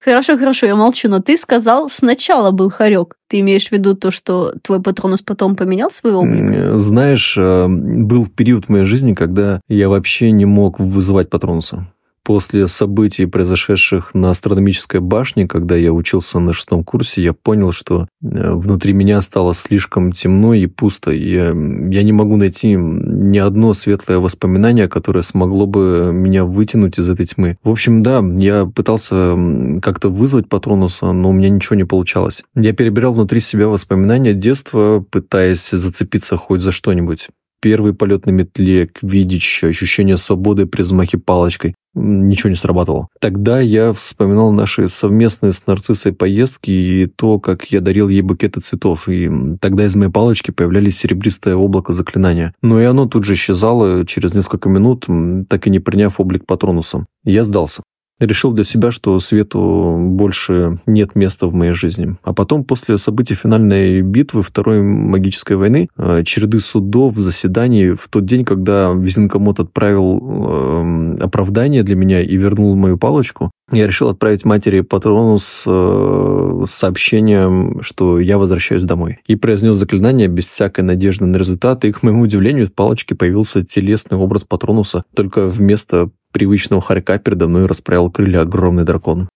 [0.01, 3.15] Хорошо, хорошо, я молчу, но ты сказал, сначала был хорек.
[3.27, 6.75] Ты имеешь в виду то, что твой Патронус потом поменял свой облик?
[6.75, 11.91] Знаешь, э, был период в моей жизни, когда я вообще не мог вызывать Патронуса.
[12.29, 18.07] После событий, произошедших на астрономической башне, когда я учился на шестом курсе, я понял, что
[18.21, 21.09] э, внутри меня стало слишком темно и пусто.
[21.09, 27.09] Я, я не могу найти ни одно светлое воспоминание, которое смогло бы меня вытянуть из
[27.09, 27.57] этой тьмы.
[27.63, 29.35] В общем, да, я пытался
[29.81, 32.43] как-то вызвать Патронуса, но у меня ничего не получалось.
[32.53, 37.29] Я перебирал внутри себя воспоминания детства, пытаясь зацепиться хоть за что-нибудь.
[37.61, 41.75] Первый полет на метле, квидич, ощущение свободы при взмахе палочкой.
[41.95, 43.07] Ничего не сработало.
[43.19, 48.61] Тогда я вспоминал наши совместные с нарциссой поездки и то, как я дарил ей букеты
[48.61, 49.09] цветов.
[49.09, 49.29] И
[49.59, 52.53] тогда из моей палочки появлялись серебристое облако заклинания.
[52.61, 55.07] Но и оно тут же исчезало через несколько минут,
[55.49, 57.05] так и не приняв облик Патронуса.
[57.23, 57.81] Я сдался.
[58.19, 62.17] Решил для себя, что свету больше нет места в моей жизни.
[62.23, 68.25] А потом, после событий финальной битвы Второй магической войны, э, череды судов, заседаний, в тот
[68.25, 74.45] день, когда Визенкомот отправил эм, оправдание для меня и вернул мою палочку, я решил отправить
[74.45, 79.19] матери Патронус э, с сообщением, что я возвращаюсь домой.
[79.27, 83.63] И произнес заклинание без всякой надежды на результат, и, к моему удивлению, в палочке появился
[83.63, 89.29] телесный образ Патронуса, только вместо привычного хорька передо мной расправил крылья огромный дракон.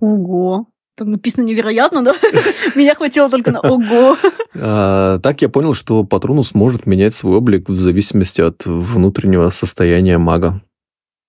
[0.00, 0.66] Ого.
[0.96, 2.14] Там написано невероятно, да?
[2.74, 4.16] Меня хватило только на ого.
[4.58, 10.16] А, так я понял, что Патронус может менять свой облик в зависимости от внутреннего состояния
[10.16, 10.62] мага.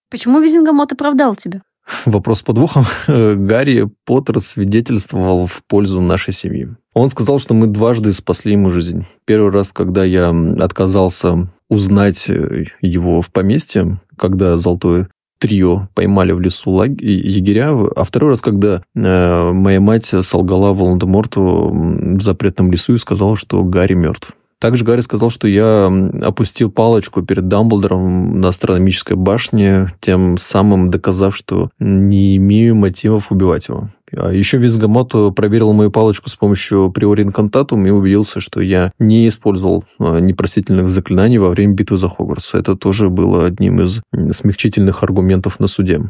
[0.09, 1.61] Почему Визингамот оправдал тебя?
[2.05, 2.85] Вопрос с подвохом.
[3.07, 6.69] Гарри Поттер свидетельствовал в пользу нашей семьи.
[6.93, 9.05] Он сказал, что мы дважды спасли ему жизнь.
[9.25, 10.29] Первый раз, когда я
[10.59, 15.09] отказался узнать э, его в поместье, когда золотое
[15.39, 21.69] трио поймали в лесу лагерь егеря, а второй раз, когда э, моя мать солгала Волан-де-Морту
[21.71, 24.33] в запретном лесу и сказала, что Гарри мертв.
[24.59, 25.85] Также Гарри сказал, что я
[26.23, 33.67] опустил палочку перед Дамблдором на астрономической башне, тем самым доказав, что не имею мотивов убивать
[33.67, 33.89] его.
[34.15, 39.27] А еще Визгамото проверил мою палочку с помощью приори инкантатум и убедился, что я не
[39.27, 42.55] использовал а, непростительных заклинаний во время битвы за Хогвартс.
[42.55, 44.01] Это тоже было одним из
[44.31, 46.01] смягчительных аргументов на суде.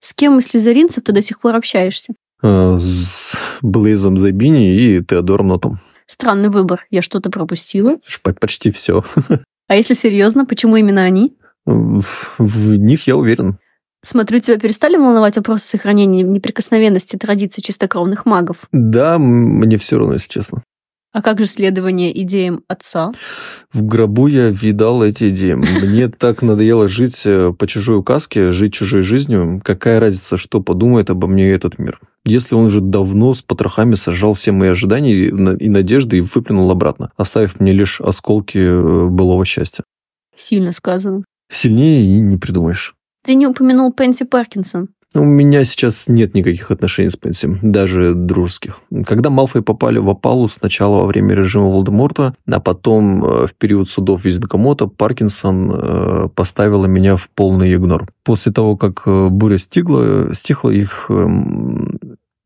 [0.00, 2.14] С кем из слизеринцев ты до сих пор общаешься?
[2.42, 5.78] А, С Блейзом Забини и Теодором Нотом.
[6.06, 6.86] Странный выбор.
[6.90, 7.96] Я что-то пропустила.
[8.40, 9.04] Почти все.
[9.68, 11.34] А если серьезно, почему именно они?
[11.64, 12.04] В
[12.36, 13.58] в них я уверен.
[14.04, 18.56] Смотрю, тебя перестали волновать вопросы сохранения неприкосновенности традиций чистокровных магов.
[18.72, 20.62] Да, мне все равно, если честно.
[21.12, 23.12] А как же следование идеям отца?
[23.72, 25.52] В гробу я видал эти идеи.
[25.52, 29.60] Мне так надоело жить э, по чужой указке, жить чужой жизнью.
[29.62, 32.00] Какая разница, что подумает обо мне этот мир?
[32.24, 36.20] Если он уже давно с потрохами сожрал все мои ожидания и на- и надежды и
[36.22, 39.84] выплюнул обратно, оставив мне лишь осколки э, былого счастья.
[40.34, 41.24] Сильно сказано.
[41.50, 42.94] Сильнее и не придумаешь.
[43.24, 44.88] Ты не упомянул Пенси Паркинсон.
[45.14, 48.80] У меня сейчас нет никаких отношений с Пенси, даже дружеских.
[49.04, 53.90] Когда Малфой попали в опалу сначала во время режима Волдеморта, а потом э, в период
[53.90, 58.08] судов Визенкомота, Паркинсон э, поставила меня в полный игнор.
[58.24, 61.98] После того, как э, буря стигла, стихла, их, эм,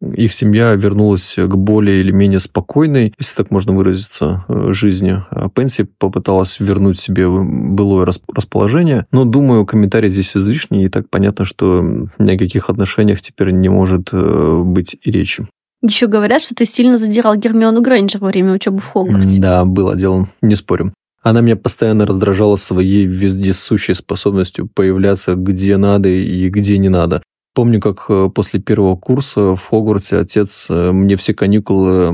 [0.02, 5.22] их семья вернулась к более или менее спокойной, если так можно выразиться, э, жизни.
[5.30, 11.08] А Пенси попыталась вернуть себе былое рас- расположение, но, думаю, комментарий здесь излишний, и так
[11.08, 11.82] понятно, что
[12.18, 15.46] ни о каких отношениях теперь не может э, быть и речи.
[15.82, 19.40] Еще говорят, что ты сильно задирал Гермиону Грейнджер во время учебы в Хогвартсе.
[19.40, 20.92] Да, было делом, не спорим.
[21.22, 27.22] Она меня постоянно раздражала своей вездесущей способностью появляться где надо и где не надо.
[27.56, 32.12] Помню, как э, после первого курса в Хогвартсе отец э, мне все каникулы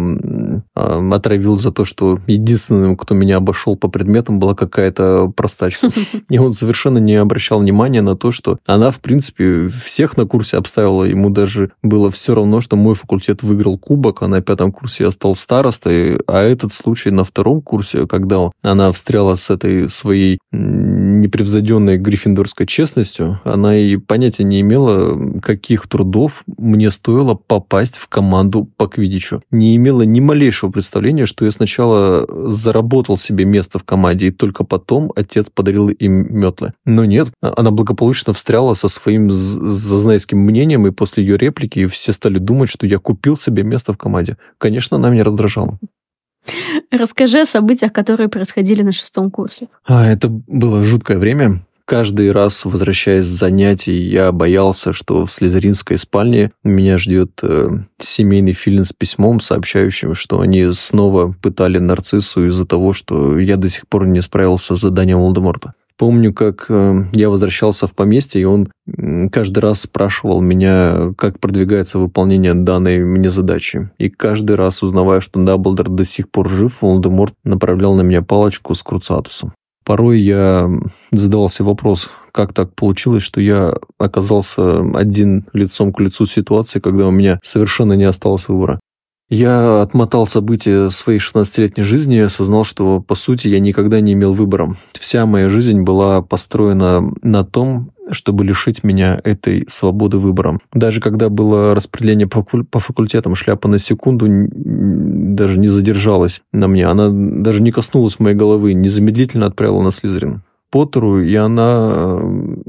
[0.74, 5.88] отравил за то, что единственным, кто меня обошел по предметам, была какая-то простачка.
[6.30, 10.56] И он совершенно не обращал внимания на то, что она, в принципе, всех на курсе
[10.56, 11.04] обставила.
[11.04, 15.10] Ему даже было все равно, что мой факультет выиграл кубок, а на пятом курсе я
[15.10, 16.18] стал старостой.
[16.26, 23.40] А этот случай на втором курсе, когда она встряла с этой своей непревзойденной гриффиндорской честностью,
[23.44, 29.42] она и понятия не имела, каких трудов мне стоило попасть в команду по квидичу.
[29.50, 34.64] Не имела ни малейшего представления, что я сначала заработал себе место в команде, и только
[34.64, 36.72] потом отец подарил им метлы.
[36.84, 42.38] Но нет, она благополучно встряла со своим зазнайским мнением, и после ее реплики все стали
[42.38, 44.36] думать, что я купил себе место в команде.
[44.58, 45.78] Конечно, она меня раздражала.
[46.90, 49.68] Расскажи о событиях, которые происходили на шестом курсе.
[49.86, 51.64] А, это было жуткое время.
[51.84, 58.52] Каждый раз, возвращаясь с занятий, я боялся, что в слизеринской спальне меня ждет э, семейный
[58.52, 63.88] фильм с письмом, сообщающим, что они снова пытали нарциссу из-за того, что я до сих
[63.88, 65.74] пор не справился с заданием Волдеморта.
[65.98, 68.70] Помню, как э, я возвращался в поместье, и он
[69.30, 73.90] каждый раз спрашивал меня, как продвигается выполнение данной мне задачи.
[73.98, 78.74] И каждый раз, узнавая, что Даблдор до сих пор жив, Волдеморт направлял на меня палочку
[78.74, 79.52] с Круцатусом.
[79.84, 80.70] Порой я
[81.10, 87.10] задавался вопрос, как так получилось, что я оказался один лицом к лицу ситуации, когда у
[87.10, 88.80] меня совершенно не осталось выбора.
[89.34, 94.34] Я отмотал события своей 16-летней жизни и осознал, что, по сути, я никогда не имел
[94.34, 94.76] выбора.
[94.92, 100.58] Вся моя жизнь была построена на том, чтобы лишить меня этой свободы выбора.
[100.72, 102.44] Даже когда было распределение по,
[102.78, 106.86] факультетам, шляпа на секунду даже не задержалась на мне.
[106.86, 110.42] Она даже не коснулась моей головы, незамедлительно отправила на Слизерин.
[110.70, 112.20] Поттеру, и она...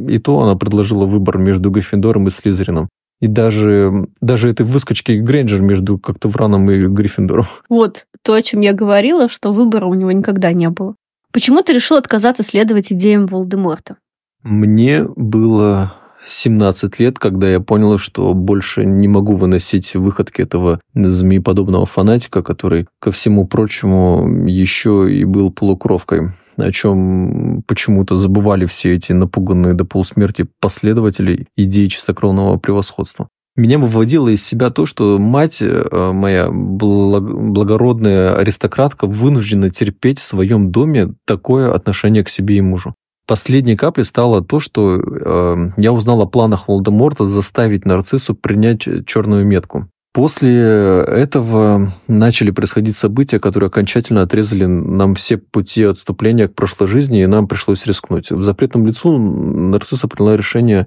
[0.07, 2.89] И то она предложила выбор между Гриффиндором и Слизерином.
[3.21, 7.45] И даже, даже этой выскочки Грейнджер между как-то Враном и Гриффиндором.
[7.69, 10.95] Вот, то, о чем я говорила, что выбора у него никогда не было.
[11.31, 13.95] Почему ты решил отказаться следовать идеям Волдеморта?
[14.43, 15.93] Мне было
[16.25, 22.87] 17 лет, когда я понял, что больше не могу выносить выходки этого змееподобного фанатика, который,
[22.99, 29.85] ко всему прочему, еще и был полукровкой о чем почему-то забывали все эти напуганные до
[29.85, 33.27] полусмерти последователи идеи чистокровного превосходства.
[33.55, 40.71] Меня выводило из себя то, что мать э, моя, благородная аристократка, вынуждена терпеть в своем
[40.71, 42.95] доме такое отношение к себе и мужу.
[43.25, 49.45] Последней каплей стало то, что э, я узнал о планах Волдеморта заставить нарциссу принять черную
[49.45, 49.87] метку.
[50.13, 57.23] После этого начали происходить события, которые окончательно отрезали нам все пути отступления к прошлой жизни,
[57.23, 58.29] и нам пришлось рискнуть.
[58.29, 60.85] В запретном лицу нарцисса приняла решение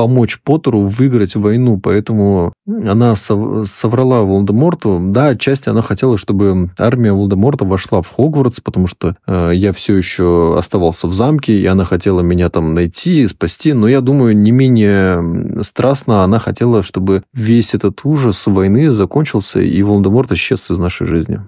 [0.00, 4.98] помочь Поттеру выиграть войну, поэтому она соврала Волдеморту.
[4.98, 9.94] Да, отчасти она хотела, чтобы армия Волдеморта вошла в Хогвартс, потому что э, я все
[9.94, 14.34] еще оставался в замке, и она хотела меня там найти и спасти, но я думаю,
[14.34, 20.78] не менее страстно она хотела, чтобы весь этот ужас войны закончился, и Волдеморт исчез из
[20.78, 21.42] нашей жизни.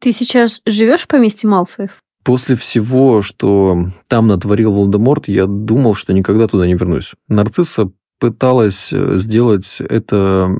[0.00, 1.90] Ты сейчас живешь в поместье Малфоев?
[2.26, 7.12] После всего, что там натворил Волдеморт, я думал, что никогда туда не вернусь.
[7.28, 10.50] Нарцисса пыталась э, сделать это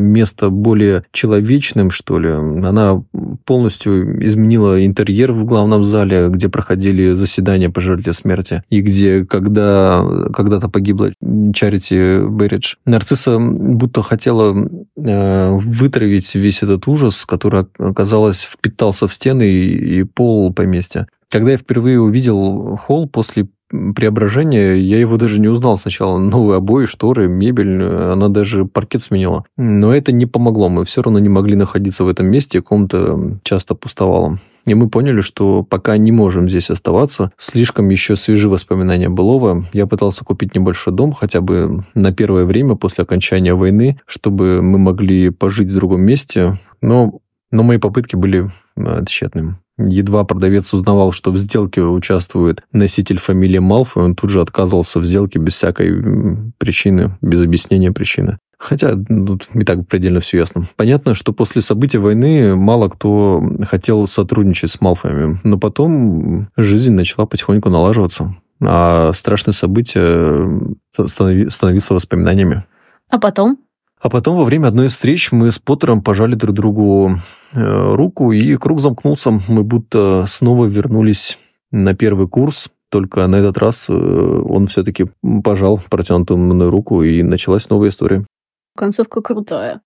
[0.00, 2.30] место более человечным, что ли.
[2.30, 3.02] Она
[3.44, 10.04] полностью изменила интерьер в главном зале, где проходили заседания по жертве смерти, и где, когда
[10.32, 11.12] когда-то погибла
[11.54, 14.56] Чарити Берридж, нарцисса будто хотела
[14.96, 21.06] э, вытравить весь этот ужас, который, оказалось, впитался в стены и, и пол поместья.
[21.30, 26.18] Когда я впервые увидел холл после преображения, я его даже не узнал сначала.
[26.18, 29.44] Новые обои, шторы, мебель, она даже паркет сменила.
[29.56, 33.74] Но это не помогло, мы все равно не могли находиться в этом месте, комната часто
[33.74, 34.38] пустовала.
[34.66, 39.64] И мы поняли, что пока не можем здесь оставаться, слишком еще свежи воспоминания былого.
[39.72, 44.78] Я пытался купить небольшой дом, хотя бы на первое время после окончания войны, чтобы мы
[44.78, 46.54] могли пожить в другом месте.
[46.82, 49.56] Но, но мои попытки были э, тщетными.
[49.88, 55.04] Едва продавец узнавал, что в сделке участвует носитель фамилии Малфой, он тут же отказывался в
[55.04, 58.38] сделке без всякой причины, без объяснения причины.
[58.58, 60.64] Хотя тут и так предельно все ясно.
[60.76, 67.24] Понятно, что после событий войны мало кто хотел сотрудничать с Малфоями, но потом жизнь начала
[67.24, 70.46] потихоньку налаживаться, а страшные события
[70.92, 72.64] становиться воспоминаниями.
[73.08, 73.58] А потом?
[74.00, 77.16] А потом во время одной из встреч мы с Поттером пожали друг другу
[77.52, 79.30] э, руку, и круг замкнулся.
[79.48, 81.38] Мы будто снова вернулись
[81.70, 85.06] на первый курс, только на этот раз э, он все-таки
[85.44, 88.26] пожал протянутую мной руку, и началась новая история.
[88.74, 89.82] Концовка крутая.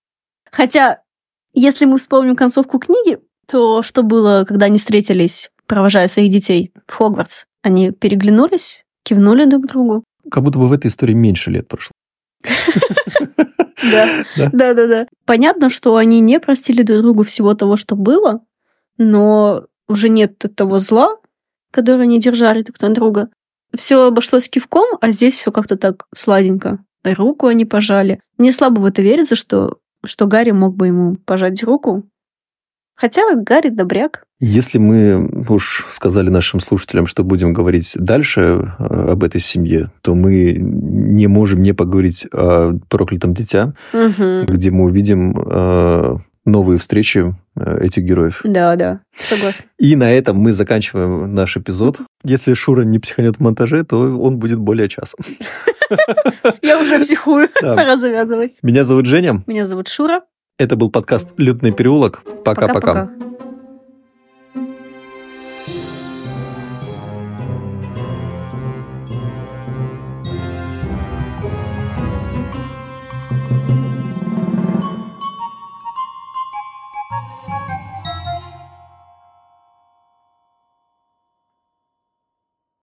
[0.50, 1.00] Хотя
[1.56, 6.92] Если мы вспомним концовку книги, то что было, когда они встретились, провожая своих детей в
[6.92, 7.44] Хогвартс?
[7.62, 10.04] Они переглянулись, кивнули друг другу.
[10.30, 11.92] Как будто бы в этой истории меньше лет прошло.
[13.91, 15.07] Да, да, да, да.
[15.26, 18.41] Понятно, что они не простили друг другу всего того, что было,
[18.99, 21.16] но уже нет того зла,
[21.70, 23.28] которое они держали друг на друга.
[23.74, 26.85] Все обошлось кивком, а здесь все как-то так сладенько.
[27.03, 28.20] Руку они пожали.
[28.39, 32.09] Мне слабо в это верится, что, что Гарри мог бы ему пожать руку.
[32.95, 34.24] Хотя Гарри добряк.
[34.47, 40.14] Если мы уж сказали нашим слушателям, что будем говорить дальше э, об этой семье, то
[40.14, 44.45] мы не можем не поговорить о проклятом дитя, Угу.
[44.47, 48.42] где мы увидим э, новые встречи э, этих героев.
[48.45, 49.64] Да, да, согласна.
[49.78, 52.03] И на этом мы заканчиваем наш эпизод.
[52.22, 55.16] Если Шура не психанет в монтаже, то он будет более часа.
[56.61, 57.49] Я уже психую.
[57.62, 58.53] Пора завязывать.
[58.62, 59.42] Меня зовут Женя.
[59.47, 60.20] Меня зовут Шура.
[60.59, 62.22] Это был подкаст «Лютный переулок».
[62.45, 63.11] Пока-пока.